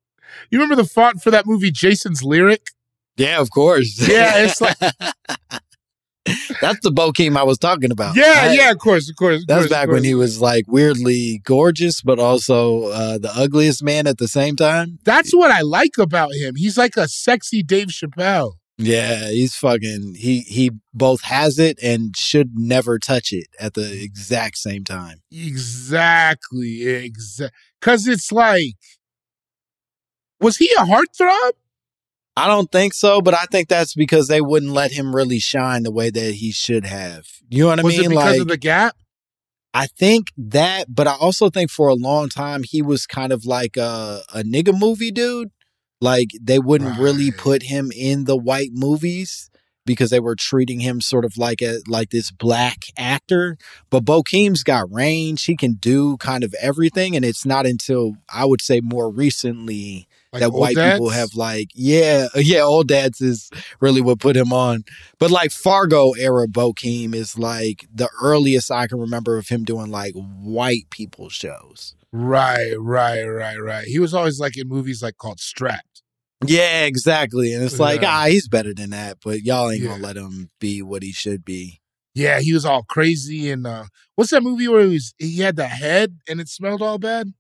you 0.52 0.60
remember 0.60 0.76
the 0.76 0.88
font 0.88 1.22
for 1.24 1.32
that 1.32 1.46
movie 1.46 1.72
Jason's 1.72 2.22
Lyric? 2.24 2.68
Yeah, 3.16 3.40
of 3.40 3.50
course. 3.52 3.98
Yeah, 4.08 4.44
it's 4.44 4.60
like 4.60 4.76
That's 6.62 6.80
the 6.82 6.92
Bokeem 6.92 7.38
I 7.38 7.44
was 7.44 7.58
talking 7.58 7.92
about. 7.92 8.16
Yeah, 8.16 8.34
I- 8.50 8.54
yeah, 8.54 8.72
of 8.72 8.78
course, 8.80 9.10
of 9.10 9.16
course. 9.16 9.42
of 9.42 9.48
That's 9.48 9.62
course, 9.62 9.70
back 9.70 9.88
of 9.88 9.94
when 9.94 10.04
he 10.04 10.14
was 10.16 10.42
like 10.42 10.66
weirdly 10.68 11.42
gorgeous, 11.46 12.02
but 12.02 12.20
also 12.20 12.86
uh, 12.86 13.18
the 13.18 13.32
ugliest 13.36 13.84
man 13.84 14.06
at 14.08 14.18
the 14.18 14.28
same 14.28 14.56
time. 14.56 15.00
That's 15.04 15.34
what 15.34 15.52
I 15.52 15.62
like 15.62 15.98
about 15.98 16.34
him. 16.34 16.56
He's 16.56 16.78
like 16.78 16.98
a 16.98 17.08
sexy 17.08 17.64
Dave 17.64 17.88
Chappelle. 17.88 18.54
Yeah, 18.82 19.30
he's 19.30 19.56
fucking. 19.56 20.16
He 20.18 20.40
he 20.42 20.72
both 20.94 21.24
has 21.24 21.60
it 21.60 21.78
and 21.84 22.16
should 22.16 22.52
never 22.56 22.98
touch 22.98 23.34
it 23.34 23.48
at 23.60 23.74
the 23.74 24.02
exact 24.02 24.58
same 24.58 24.86
time. 24.86 25.22
Exactly. 25.32 26.88
Exact. 26.88 27.54
Because 27.82 28.08
it's 28.08 28.32
like, 28.32 28.76
was 30.40 30.58
he 30.58 30.70
a 30.78 30.84
heartthrob? 30.84 31.52
I 32.40 32.48
don't 32.48 32.72
think 32.72 32.94
so, 32.94 33.20
but 33.22 33.34
I 33.34 33.44
think 33.52 33.68
that's 33.68 33.94
because 33.94 34.30
they 34.30 34.40
wouldn't 34.40 34.72
let 34.72 34.94
him 34.94 35.14
really 35.14 35.40
shine 35.40 35.84
the 35.84 35.92
way 35.92 36.10
that 36.10 36.36
he 36.36 36.54
should 36.54 36.86
have. 36.86 37.26
You 37.50 37.64
know 37.64 37.70
what 37.70 37.80
I 37.80 37.84
was 37.84 37.98
mean? 37.98 38.06
it 38.06 38.10
because 38.10 38.32
like 38.32 38.42
of 38.42 38.48
the 38.48 38.58
gap? 38.58 38.96
I 39.74 39.88
think 39.88 40.28
that, 40.38 40.86
but 40.88 41.06
I 41.06 41.16
also 41.16 41.50
think 41.50 41.70
for 41.70 41.90
a 41.90 41.96
long 41.96 42.30
time 42.30 42.64
he 42.64 42.82
was 42.82 43.06
kind 43.06 43.34
of 43.34 43.46
like 43.46 43.76
a, 43.76 44.22
a 44.34 44.44
nigga 44.44 44.78
movie 44.78 45.12
dude. 45.12 45.50
Like 46.00 46.30
they 46.42 46.60
wouldn't 46.60 46.98
really 46.98 47.30
put 47.30 47.64
him 47.64 47.92
in 47.94 48.24
the 48.24 48.38
white 48.38 48.72
movies 48.72 49.50
because 49.86 50.10
they 50.10 50.22
were 50.22 50.36
treating 50.36 50.80
him 50.80 51.02
sort 51.02 51.26
of 51.26 51.36
like 51.36 51.62
a 51.62 51.82
like 51.88 52.12
this 52.12 52.32
black 52.32 52.84
actor. 52.98 53.58
But 53.90 54.06
Bokeem's 54.06 54.64
got 54.64 54.90
range; 54.90 55.44
he 55.44 55.58
can 55.58 55.74
do 55.74 56.16
kind 56.18 56.46
of 56.46 56.56
everything, 56.62 57.18
and 57.18 57.26
it's 57.26 57.46
not 57.46 57.66
until 57.66 58.14
I 58.34 58.46
would 58.46 58.62
say 58.62 58.80
more 58.82 59.12
recently 59.12 60.08
Like 60.32 60.42
that 60.42 60.52
white 60.52 60.76
people 60.76 61.10
have 61.10 61.34
like 61.34 61.70
yeah 61.74 62.28
yeah 62.36 62.62
old 62.62 62.88
dads 62.88 63.20
is 63.20 63.50
really 63.80 64.00
what 64.02 64.20
put 64.20 64.36
him 64.38 64.54
on 64.54 64.84
but 65.18 65.32
like 65.32 65.52
fargo 65.52 66.12
era 66.12 66.48
bokeem 66.48 67.16
is 67.16 67.38
like 67.40 67.88
the 67.92 68.08
earliest 68.22 68.70
i 68.72 68.86
can 68.86 69.00
remember 69.00 69.38
of 69.40 69.48
him 69.48 69.64
doing 69.64 69.90
like 69.90 70.14
white 70.14 70.90
people 70.92 71.30
shows 71.30 71.96
Right, 72.12 72.74
right, 72.80 73.24
right, 73.24 73.58
right. 73.62 73.86
He 73.88 74.00
was 74.00 74.14
always 74.16 74.40
like 74.40 74.58
in 74.58 74.68
movies 74.68 75.02
like 75.04 75.18
called 75.18 75.40
Strapped. 75.40 76.02
yeah 76.46 76.86
exactly 76.86 77.54
and 77.54 77.64
it's 77.64 77.80
like 77.80 78.02
Yeah. 78.04 78.10
ah 78.12 78.26
he's 78.28 78.48
better 78.48 78.74
than 78.74 78.92
that 78.92 79.18
but 79.24 79.42
y'all 79.42 79.70
ain't 79.72 79.82
Yeah. 79.84 79.90
gonna 79.92 80.04
let 80.04 80.16
him 80.16 80.50
be 80.60 80.82
what 80.84 81.02
he 81.04 81.12
should 81.12 81.44
be 81.44 81.82
Yeah, 82.14 82.40
he 82.40 82.54
was 82.54 82.66
all 82.66 82.84
crazy 82.84 83.50
and 83.52 83.66
uh 83.66 83.86
what's 84.16 84.30
that 84.32 84.44
movie 84.44 84.68
where 84.68 84.86
he 84.86 84.94
was 84.94 85.14
he 85.18 85.40
had 85.40 85.56
the 85.56 85.68
head 85.68 86.18
and 86.28 86.40
it 86.40 86.50
smelled 86.50 86.82
all 86.84 87.00
bad? 87.00 87.34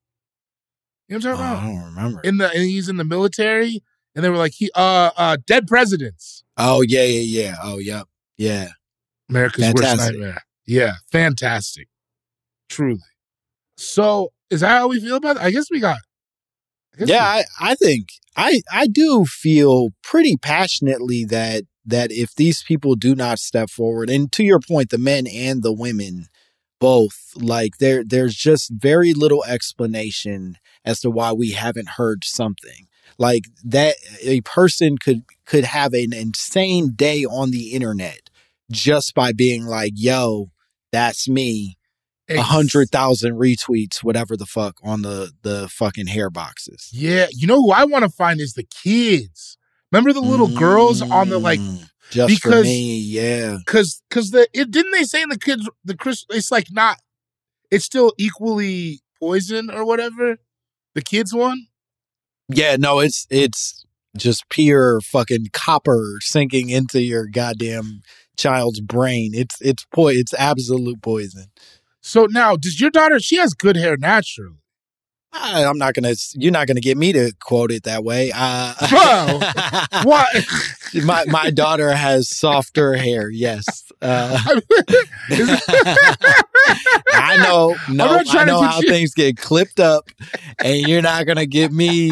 You 1.09 1.17
know 1.19 1.31
what 1.31 1.39
I'm 1.39 1.41
Oh, 1.41 1.55
talking 1.55 1.57
i 1.57 1.67
about? 1.67 1.81
don't 1.81 1.95
remember 1.95 2.21
In 2.23 2.37
the 2.37 2.49
and 2.51 2.63
he's 2.63 2.87
in 2.89 2.97
the 2.97 3.03
military 3.03 3.81
and 4.15 4.23
they 4.23 4.29
were 4.29 4.37
like 4.37 4.53
he 4.55 4.69
uh 4.75 5.11
uh 5.17 5.37
dead 5.45 5.67
presidents. 5.67 6.43
oh 6.57 6.81
yeah 6.87 7.03
yeah 7.03 7.41
yeah 7.41 7.55
oh 7.63 7.77
yep 7.79 8.07
yeah 8.37 8.69
America's 9.29 9.73
worst 9.73 9.97
nightmare. 9.97 10.41
Yeah, 10.65 10.93
fantastic. 11.11 11.87
Truly. 12.69 12.99
So 13.77 14.31
is 14.49 14.61
that 14.61 14.69
how 14.69 14.87
we 14.87 14.99
feel 14.99 15.15
about 15.17 15.37
it? 15.37 15.41
I 15.43 15.51
guess 15.51 15.69
we 15.71 15.79
got 15.79 15.97
I 16.93 16.97
guess 16.99 17.09
yeah 17.09 17.23
I, 17.23 17.43
I 17.59 17.75
think 17.75 18.07
i 18.35 18.61
i 18.71 18.87
do 18.87 19.25
feel 19.25 19.89
pretty 20.03 20.35
passionately 20.37 21.25
that 21.25 21.63
that 21.85 22.11
if 22.11 22.35
these 22.35 22.61
people 22.63 22.95
do 22.95 23.15
not 23.15 23.39
step 23.39 23.69
forward 23.69 24.09
and 24.09 24.31
to 24.33 24.43
your 24.43 24.59
point 24.59 24.89
the 24.89 24.97
men 24.99 25.25
and 25.27 25.63
the 25.63 25.73
women 25.73 26.25
both 26.79 27.31
like 27.35 27.77
there 27.77 28.03
there's 28.03 28.35
just 28.35 28.71
very 28.71 29.13
little 29.13 29.43
explanation 29.45 30.57
as 30.85 30.99
to 31.01 31.09
why 31.09 31.31
we 31.31 31.51
haven't 31.51 31.89
heard 31.89 32.23
something. 32.23 32.87
Like 33.17 33.45
that 33.65 33.95
a 34.23 34.41
person 34.41 34.97
could 34.97 35.23
could 35.45 35.65
have 35.65 35.93
an 35.93 36.13
insane 36.13 36.93
day 36.95 37.25
on 37.25 37.51
the 37.51 37.73
internet 37.73 38.29
just 38.71 39.13
by 39.13 39.33
being 39.33 39.65
like 39.65 39.93
yo 39.95 40.51
that's 40.91 41.27
me 41.27 41.77
a 42.29 42.41
hundred 42.41 42.89
thousand 42.91 43.33
retweets 43.33 44.03
whatever 44.03 44.37
the 44.37 44.45
fuck 44.45 44.77
on 44.83 45.01
the 45.01 45.31
the 45.41 45.67
fucking 45.69 46.07
hair 46.07 46.29
boxes. 46.29 46.89
Yeah, 46.91 47.27
you 47.31 47.47
know 47.47 47.55
who 47.55 47.71
I 47.71 47.85
want 47.85 48.03
to 48.03 48.09
find 48.09 48.39
is 48.39 48.53
the 48.53 48.63
kids. 48.63 49.57
Remember 49.91 50.13
the 50.13 50.21
little 50.21 50.47
girls 50.47 51.01
on 51.01 51.29
the 51.29 51.39
like 51.39 51.59
mm. 51.59 51.89
Just 52.11 52.41
for 52.41 52.49
because- 52.49 52.63
me 52.65 52.97
yeah 52.99 53.57
because 53.65 54.01
because 54.09 54.31
the 54.31 54.47
it 54.53 54.71
didn't 54.71 54.91
they 54.91 55.03
say 55.03 55.21
in 55.21 55.29
the 55.29 55.37
kids 55.37 55.69
the 55.85 55.95
Chris 55.95 56.25
it's 56.29 56.51
like 56.51 56.67
not 56.71 56.97
it's 57.71 57.85
still 57.85 58.13
equally 58.17 59.01
poison 59.19 59.69
or 59.69 59.85
whatever 59.85 60.37
the 60.95 61.01
kids 61.01 61.33
one 61.33 61.67
Yeah, 62.47 62.77
no, 62.79 62.99
it's 62.99 63.27
it's 63.29 63.85
just 64.17 64.49
pure 64.49 65.01
fucking 65.01 65.47
copper 65.53 66.17
sinking 66.21 66.69
into 66.69 66.99
your 67.01 67.27
goddamn 67.27 68.01
child's 68.37 68.81
brain. 68.81 69.31
It's 69.35 69.61
it's 69.61 69.85
po- 69.93 70.07
it's 70.07 70.33
absolute 70.33 71.01
poison. 71.03 71.45
so 72.01 72.25
now 72.25 72.55
does 72.55 72.81
your 72.81 72.89
daughter 72.89 73.19
she 73.19 73.35
has 73.37 73.53
good 73.53 73.75
hair 73.77 73.97
naturally 73.97 74.57
I, 75.31 75.63
I'm 75.63 75.77
not 75.77 75.93
gonna. 75.93 76.13
You're 76.33 76.51
not 76.51 76.67
gonna 76.67 76.79
get 76.81 76.97
me 76.97 77.13
to 77.13 77.31
quote 77.39 77.71
it 77.71 77.83
that 77.83 78.03
way. 78.03 78.31
Uh, 78.35 78.73
Bro, 78.89 79.39
what 80.03 80.27
my 81.05 81.23
my 81.27 81.49
daughter 81.51 81.93
has 81.93 82.27
softer 82.29 82.95
hair. 82.95 83.29
Yes, 83.29 83.83
uh, 84.01 84.39
I 87.13 87.37
know. 87.37 87.75
No, 87.89 88.21
I 88.29 88.45
know 88.45 88.61
how 88.61 88.79
you- 88.79 88.89
things 88.89 89.13
get 89.13 89.37
clipped 89.37 89.79
up, 89.79 90.09
and 90.63 90.87
you're 90.87 91.01
not 91.01 91.25
gonna 91.25 91.45
get 91.45 91.71
me 91.71 92.11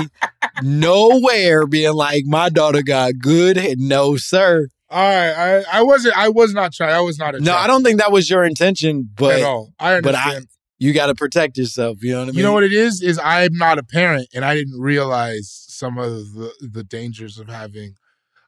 nowhere 0.61 1.65
being 1.65 1.93
like 1.93 2.23
my 2.25 2.49
daughter 2.49 2.81
got 2.83 3.17
good. 3.19 3.57
hair." 3.57 3.73
No, 3.77 4.17
sir. 4.17 4.67
all 4.89 4.99
right 5.01 5.63
I 5.69 5.79
I 5.79 5.81
wasn't 5.83 6.17
I 6.17 6.29
was 6.29 6.53
not 6.53 6.71
trying 6.73 6.93
I 6.93 7.01
was 7.01 7.17
not 7.19 7.35
a 7.35 7.39
No, 7.39 7.53
I 7.55 7.67
don't 7.67 7.83
think 7.83 7.99
that 7.99 8.11
was 8.11 8.29
your 8.29 8.43
intention, 8.43 9.09
but 9.15 9.39
at 9.39 9.43
all 9.43 9.73
I 9.79 10.01
but 10.01 10.15
understand 10.15 10.47
I 10.49 10.56
you 10.79 10.93
got 10.93 11.07
to 11.07 11.15
protect 11.15 11.57
yourself. 11.57 12.03
You 12.03 12.13
know 12.13 12.19
what 12.19 12.23
I 12.23 12.25
mean? 12.27 12.35
you 12.37 12.43
know 12.43 12.53
what 12.53 12.63
it 12.63 12.73
is 12.73 13.01
is 13.01 13.19
I'm 13.23 13.53
not 13.53 13.77
a 13.77 13.83
parent 13.83 14.27
and 14.33 14.45
I 14.45 14.55
didn't 14.55 14.79
realize 14.79 15.65
some 15.67 15.97
of 15.97 16.33
the 16.33 16.51
the 16.59 16.83
dangers 16.83 17.37
of 17.39 17.47
having 17.47 17.95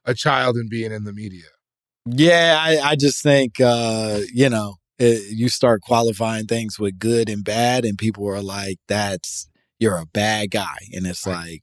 a 0.04 0.14
child 0.14 0.56
and 0.56 0.70
being 0.70 0.92
in 0.92 1.04
the 1.04 1.12
media 1.12 1.46
Yeah, 2.06 2.58
I, 2.58 2.90
I 2.90 2.96
just 2.96 3.22
think 3.22 3.60
uh, 3.60 4.20
you 4.32 4.48
know 4.48 4.76
it, 4.98 5.36
you 5.36 5.48
start 5.48 5.80
qualifying 5.82 6.46
things 6.46 6.78
with 6.78 6.98
good 6.98 7.28
and 7.28 7.44
bad, 7.44 7.84
and 7.84 7.96
people 7.96 8.28
are 8.28 8.42
like, 8.42 8.78
"That's 8.86 9.48
you're 9.78 9.96
a 9.96 10.06
bad 10.06 10.50
guy," 10.50 10.76
and 10.92 11.06
it's 11.06 11.26
like 11.26 11.62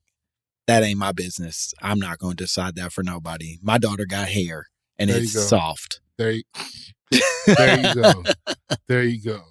that 0.67 0.83
ain't 0.83 0.99
my 0.99 1.11
business. 1.11 1.73
I'm 1.81 1.99
not 1.99 2.17
going 2.17 2.35
to 2.35 2.43
decide 2.43 2.75
that 2.75 2.91
for 2.91 3.03
nobody. 3.03 3.57
My 3.61 3.77
daughter 3.77 4.05
got 4.05 4.27
hair, 4.29 4.65
and 4.97 5.09
There 5.09 5.17
it's 5.17 5.47
soft. 5.47 6.01
There 6.17 6.31
you, 6.31 6.43
there 7.47 7.79
you 7.79 7.95
go. 7.95 8.23
There 8.87 9.03
you 9.03 9.21
go. 9.21 9.41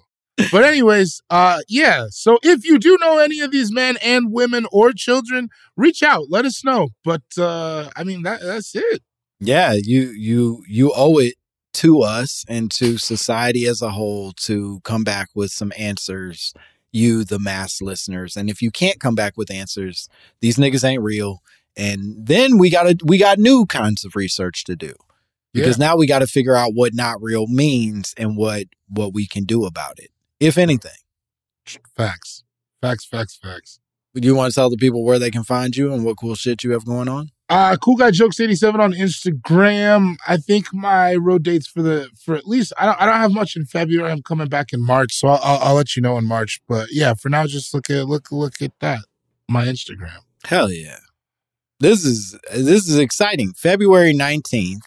But 0.51 0.63
anyways, 0.63 1.21
uh 1.29 1.59
yeah. 1.67 2.07
So 2.09 2.39
if 2.43 2.65
you 2.65 2.77
do 2.79 2.97
know 2.99 3.17
any 3.17 3.39
of 3.39 3.51
these 3.51 3.71
men 3.71 3.97
and 4.03 4.31
women 4.31 4.67
or 4.71 4.91
children, 4.93 5.49
reach 5.75 6.03
out. 6.03 6.27
Let 6.29 6.45
us 6.45 6.63
know. 6.63 6.89
But 7.03 7.23
uh 7.37 7.89
I 7.95 8.03
mean 8.03 8.23
that 8.23 8.41
that's 8.41 8.75
it. 8.75 9.01
Yeah, 9.39 9.73
you 9.73 10.11
you 10.11 10.63
you 10.67 10.91
owe 10.95 11.17
it 11.19 11.35
to 11.75 12.01
us 12.01 12.43
and 12.47 12.71
to 12.71 12.97
society 12.97 13.67
as 13.67 13.81
a 13.81 13.91
whole 13.91 14.31
to 14.33 14.79
come 14.83 15.03
back 15.03 15.29
with 15.35 15.51
some 15.51 15.71
answers. 15.77 16.53
You, 16.91 17.25
the 17.25 17.37
mass 17.37 17.81
listeners, 17.81 18.37
and 18.37 18.49
if 18.49 18.61
you 18.61 18.71
can't 18.71 18.99
come 18.99 19.13
back 19.13 19.33
with 19.35 19.51
answers, 19.51 20.07
these 20.39 20.55
niggas 20.57 20.83
ain't 20.87 21.03
real. 21.03 21.43
And 21.75 22.25
then 22.25 22.57
we 22.57 22.69
got 22.71 22.83
to 22.83 22.97
we 23.05 23.17
got 23.19 23.37
new 23.37 23.65
kinds 23.65 24.03
of 24.05 24.15
research 24.15 24.63
to 24.63 24.75
do 24.75 24.93
because 25.53 25.77
now 25.77 25.95
we 25.97 26.07
got 26.07 26.19
to 26.19 26.27
figure 26.27 26.55
out 26.55 26.71
what 26.73 26.93
not 26.95 27.21
real 27.21 27.45
means 27.47 28.13
and 28.17 28.37
what 28.37 28.67
what 28.89 29.13
we 29.13 29.27
can 29.27 29.43
do 29.43 29.65
about 29.65 29.99
it, 29.99 30.09
if 30.39 30.57
anything. 30.57 30.91
Facts. 31.95 32.43
Facts, 32.81 33.05
facts, 33.05 33.37
facts. 33.41 33.79
Do 34.13 34.27
you 34.27 34.35
want 34.35 34.51
to 34.51 34.55
tell 34.55 34.69
the 34.69 34.77
people 34.77 35.03
where 35.03 35.19
they 35.19 35.29
can 35.29 35.43
find 35.43 35.75
you 35.75 35.93
and 35.93 36.03
what 36.03 36.17
cool 36.17 36.35
shit 36.35 36.63
you 36.63 36.71
have 36.71 36.85
going 36.85 37.07
on? 37.07 37.29
Uh, 37.49 37.77
cool 37.77 37.95
guy 37.95 38.11
jokes 38.11 38.39
eighty 38.39 38.55
seven 38.55 38.81
on 38.81 38.93
Instagram. 38.93 40.15
I 40.27 40.37
think 40.37 40.73
my 40.73 41.15
road 41.15 41.43
dates 41.43 41.67
for 41.67 41.81
the 41.81 42.09
for 42.19 42.35
at 42.35 42.47
least 42.47 42.73
I 42.77 42.85
don't 42.85 42.99
I 42.99 43.05
don't 43.05 43.15
have 43.15 43.31
much 43.31 43.55
in 43.55 43.65
February. 43.65 44.11
I'm 44.11 44.23
coming 44.23 44.47
back 44.47 44.73
in 44.73 44.83
March, 44.83 45.13
so 45.13 45.29
I'll, 45.29 45.39
I'll, 45.41 45.59
I'll 45.59 45.75
let 45.75 45.95
you 45.95 46.01
know 46.01 46.17
in 46.17 46.25
March. 46.25 46.59
But 46.67 46.87
yeah, 46.91 47.13
for 47.13 47.29
now, 47.29 47.45
just 47.45 47.73
look 47.73 47.89
at 47.89 48.07
look 48.07 48.31
look 48.31 48.61
at 48.61 48.73
that 48.81 49.01
my 49.47 49.65
Instagram. 49.65 50.19
Hell 50.45 50.71
yeah. 50.71 50.99
This 51.79 52.03
is 52.03 52.37
this 52.53 52.87
is 52.87 52.97
exciting. 52.97 53.53
February 53.53 54.13
19th. 54.13 54.81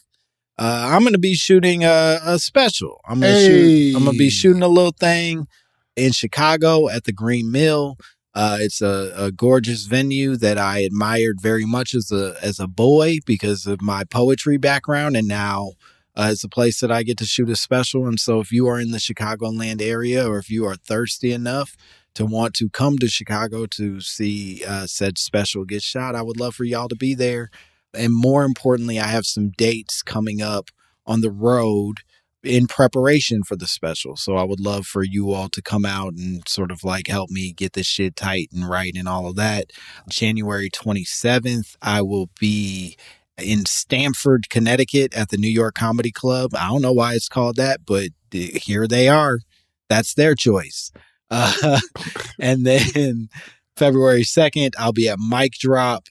Uh, 0.61 0.91
I'm 0.93 1.05
gonna 1.05 1.17
be 1.17 1.35
shooting 1.35 1.85
a, 1.85 2.21
a 2.23 2.39
special. 2.39 3.01
I'm 3.09 3.21
gonna 3.21 3.41
shoot 3.41 3.97
I'm 3.97 4.05
gonna 4.05 4.19
be 4.19 4.29
shooting 4.29 4.63
a 4.63 4.69
little 4.69 4.93
thing 4.93 5.49
in 5.97 6.13
Chicago 6.13 6.91
at 6.91 7.05
the 7.05 7.13
Green 7.13 7.51
Mill. 7.51 7.97
Uh, 8.35 8.59
it's 8.61 8.83
a, 8.83 9.11
a 9.17 9.33
gorgeous 9.33 9.87
venue 9.87 10.37
that 10.37 10.59
I 10.59 10.81
admired 10.81 11.41
very 11.41 11.65
much 11.65 11.95
as 11.95 12.13
a 12.13 12.37
as 12.43 12.61
a 12.61 12.69
boy 12.69 13.21
because 13.25 13.67
of 13.67 13.81
my 13.81 14.05
poetry 14.05 14.59
background, 14.59 15.17
and 15.17 15.27
now 15.27 15.73
uh, 16.15 16.29
it's 16.31 16.45
a 16.45 16.49
place 16.49 16.81
that 16.81 16.93
I 16.93 17.05
get 17.05 17.17
to 17.19 17.25
shoot 17.25 17.49
a 17.49 17.57
special. 17.57 18.07
And 18.07 18.21
so, 18.21 18.39
if 18.39 18.53
you 18.53 18.67
are 18.69 18.79
in 18.79 18.91
the 18.91 18.99
Chicagoland 18.99 19.81
area, 19.81 20.29
or 20.29 20.37
if 20.37 20.51
you 20.51 20.67
are 20.67 20.77
thirsty 20.77 21.33
enough 21.33 21.75
to 22.13 22.27
want 22.27 22.53
to 22.57 22.69
come 22.69 22.99
to 22.99 23.09
Chicago 23.09 23.65
to 23.65 24.03
see 24.03 24.63
uh, 24.69 24.87
said 24.87 25.17
special 25.17 25.65
get 25.65 25.83
shot, 25.83 26.15
I 26.15 26.21
would 26.21 26.39
love 26.39 26.55
for 26.55 26.65
y'all 26.65 26.89
to 26.89 26.97
be 26.97 27.15
there. 27.15 27.49
And 27.95 28.15
more 28.15 28.45
importantly, 28.45 28.99
I 28.99 29.07
have 29.07 29.27
some 29.27 29.51
dates 29.51 30.03
coming 30.03 30.41
up 30.41 30.69
on 31.07 31.21
the 31.21 31.31
road 31.31 31.99
in 32.43 32.67
preparation 32.67 33.43
for 33.43 33.57
the 33.57 33.67
special. 33.67 34.17
So 34.17 34.37
I 34.37 34.45
would 34.45 34.61
love 34.61 34.87
for 34.87 35.03
you 35.03 35.33
all 35.33 35.49
to 35.51 35.61
come 35.61 35.85
out 35.85 36.15
and 36.15 36.47
sort 36.49 36.71
of 36.71 36.85
like 36.85 37.07
help 37.07 37.31
me 37.31 37.53
get 37.53 37.75
this 37.75 37.87
shit 37.87 38.17
tight 38.17 38.49
and 38.53 38.69
right 38.69 38.95
and 38.97 39.09
all 39.09 39.27
of 39.27 39.37
that. 39.37 39.71
January 40.09 40.71
27th, 40.71 41.77
I 41.83 42.01
will 42.03 42.31
be 42.39 42.97
in 43.37 43.67
Stamford, 43.67 44.49
Connecticut 44.49 45.15
at 45.15 45.29
the 45.29 45.37
New 45.37 45.49
York 45.49 45.75
Comedy 45.75 46.13
Club. 46.13 46.55
I 46.55 46.69
don't 46.69 46.83
know 46.83 46.93
why 46.93 47.15
it's 47.15 47.29
called 47.29 47.57
that, 47.57 47.81
but 47.85 48.09
here 48.33 48.87
they 48.87 49.09
are. 49.09 49.41
That's 49.89 50.15
their 50.15 50.35
choice. 50.35 50.93
Uh, 51.31 51.81
and 52.39 52.65
then 52.65 53.29
February 53.77 54.23
2nd, 54.23 54.73
I'll 54.79 54.93
be 54.93 55.09
at 55.09 55.19
Mic 55.19 55.53
Drop 55.53 56.05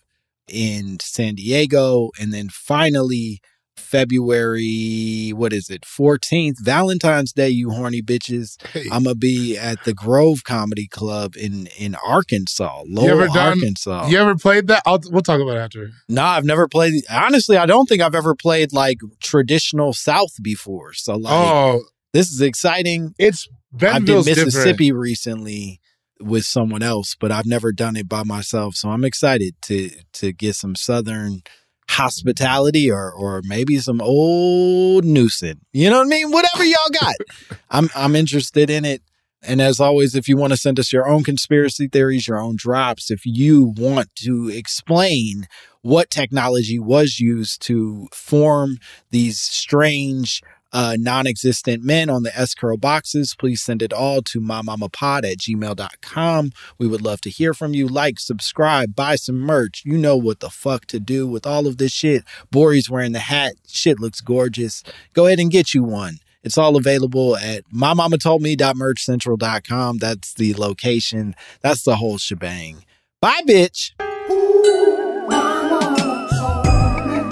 in 0.50 0.98
San 1.02 1.36
Diego. 1.36 2.10
And 2.20 2.34
then 2.34 2.50
finally, 2.50 3.40
February, 3.78 5.32
what 5.36 5.54
is 5.54 5.70
it, 5.70 5.82
14th, 5.82 6.56
Valentine's 6.62 7.32
Day, 7.34 7.50
you 7.50 7.70
horny 7.72 8.02
bitches. 8.02 8.58
I'm 8.92 9.04
going 9.04 9.16
to 9.16 9.16
be 9.16 9.58
at 9.58 9.84
the 9.84 9.94
Grove 9.94 10.44
Comedy 10.44 10.88
Club 10.88 11.36
in, 11.36 11.68
in 11.78 11.96
Arkansas, 12.06 12.84
You 12.86 12.96
Lowell, 12.96 13.10
ever 13.22 13.28
done? 13.28 13.60
Arkansas. 13.60 14.08
You 14.08 14.18
ever 14.20 14.36
played 14.36 14.68
that? 14.68 14.84
I'll, 14.86 15.00
we'll 15.10 15.22
talk 15.22 15.42
about 15.42 15.56
it 15.58 15.60
after. 15.62 15.90
No, 16.08 16.24
I've 16.24 16.46
never 16.46 16.68
played. 16.68 17.04
Honestly, 17.10 17.58
I 17.58 17.66
don't 17.66 17.88
think 17.88 18.02
I've 18.02 18.16
ever 18.16 18.36
played 18.36 18.74
like 18.74 18.98
traditional 19.22 19.94
South 19.94 20.32
before. 20.42 20.94
So, 20.94 21.16
like, 21.16 21.34
Oh, 21.34 21.82
this 22.14 22.32
is 22.32 22.42
exciting. 22.42 23.14
it's 23.18 23.48
I 23.50 23.78
did 23.78 23.80
Bentonville's 23.80 24.26
Mississippi 24.28 24.86
different. 24.88 25.02
recently 25.02 25.80
with 26.19 26.45
someone 26.45 26.84
else, 26.84 27.15
but 27.19 27.32
I've 27.32 27.45
never 27.45 27.71
done 27.71 27.95
it 27.95 28.10
by 28.10 28.23
myself. 28.23 28.75
So 28.75 28.89
I'm 28.89 29.03
excited 29.03 29.55
to 29.63 29.89
to 30.13 30.32
get 30.34 30.55
some 30.55 30.75
Southern 30.75 31.41
hospitality 31.89 32.91
or 32.91 33.12
or 33.12 33.41
maybe 33.43 33.77
some 33.79 34.01
old 34.01 35.05
Newson. 35.05 35.62
You 35.73 35.89
know 35.89 35.99
what 35.99 36.08
I 36.08 36.10
mean? 36.10 36.32
Whatever 36.32 36.63
y'all 36.63 36.89
got. 36.99 37.15
I'm 37.69 37.89
I'm 37.95 38.15
interested 38.15 38.69
in 38.69 38.86
it. 38.86 39.01
And 39.41 39.62
as 39.62 39.79
always, 39.79 40.15
if 40.15 40.27
you 40.27 40.36
want 40.36 40.51
to 40.51 40.58
send 40.58 40.79
us 40.79 40.91
your 40.91 41.08
own 41.08 41.23
conspiracy 41.23 41.88
theories, 41.88 42.27
your 42.27 42.39
own 42.39 42.55
drops, 42.58 43.10
if 43.10 43.21
you 43.25 43.73
want 43.77 44.13
to 44.23 44.49
explain 44.49 45.47
what 45.82 46.10
technology 46.10 46.77
was 46.77 47.19
used 47.21 47.62
to 47.62 48.08
form 48.13 48.77
these 49.12 49.39
strange 49.39 50.41
uh, 50.71 50.95
non-existent 50.99 51.84
men 51.84 52.10
on 52.10 52.23
the 52.23 52.36
S-Curl 52.38 52.77
boxes, 52.77 53.36
please 53.38 53.62
send 53.62 53.82
it 53.82 53.91
all 53.93 54.21
to 54.23 54.39
mymommapod 54.39 55.29
at 55.29 55.39
gmail.com. 55.39 56.51
We 56.77 56.88
would 56.88 57.01
love 57.01 57.19
to 57.21 57.29
hear 57.29 57.53
from 57.53 57.73
you. 57.73 57.88
Like, 57.88 58.19
subscribe, 58.19 58.95
buy 58.95 59.15
some 59.15 59.39
merch. 59.39 59.84
You 59.86 59.97
know 59.97 60.17
what 60.17 60.39
the 60.39 60.49
fuck 60.49 60.86
to 60.88 60.99
do 60.99 61.27
with 61.27 61.45
all 61.47 61.67
of 61.67 61.77
this 61.77 61.91
shit. 61.91 62.23
Bori's 62.51 62.89
wearing 62.89 63.12
the 63.13 63.19
hat. 63.19 63.53
Shit 63.67 63.99
looks 63.99 64.21
gorgeous. 64.21 64.84
Go 65.13 65.27
ahead 65.27 65.39
and 65.39 65.51
get 65.51 65.73
you 65.73 65.84
one. 65.84 66.19
It's 66.43 66.58
all 66.58 66.77
available 66.77 67.36
at 67.36 67.65
mymommatoldme.merchcentral.com. 67.69 69.97
That's 69.97 70.34
the 70.34 70.53
location. 70.53 71.36
That's 71.62 71.84
the 71.84 71.97
whole 71.97 72.17
shebang. 72.17 72.86
Bye, 73.21 73.41
bitch. 73.47 73.91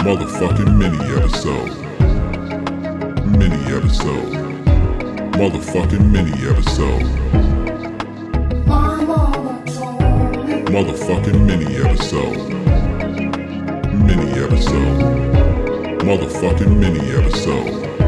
Motherfucking 0.04 0.76
mini 0.76 0.98
episode. 1.16 1.87
Mini 3.38 3.54
episode. 3.72 4.32
Motherfucking 5.38 6.10
mini 6.10 6.32
episode. 6.50 7.04
Motherfucking 10.74 11.46
mini 11.46 11.76
episode. 11.76 12.36
Mini 13.94 14.28
episode. 14.42 14.98
Motherfucking 16.02 16.78
mini 16.80 17.10
episode. 17.12 18.07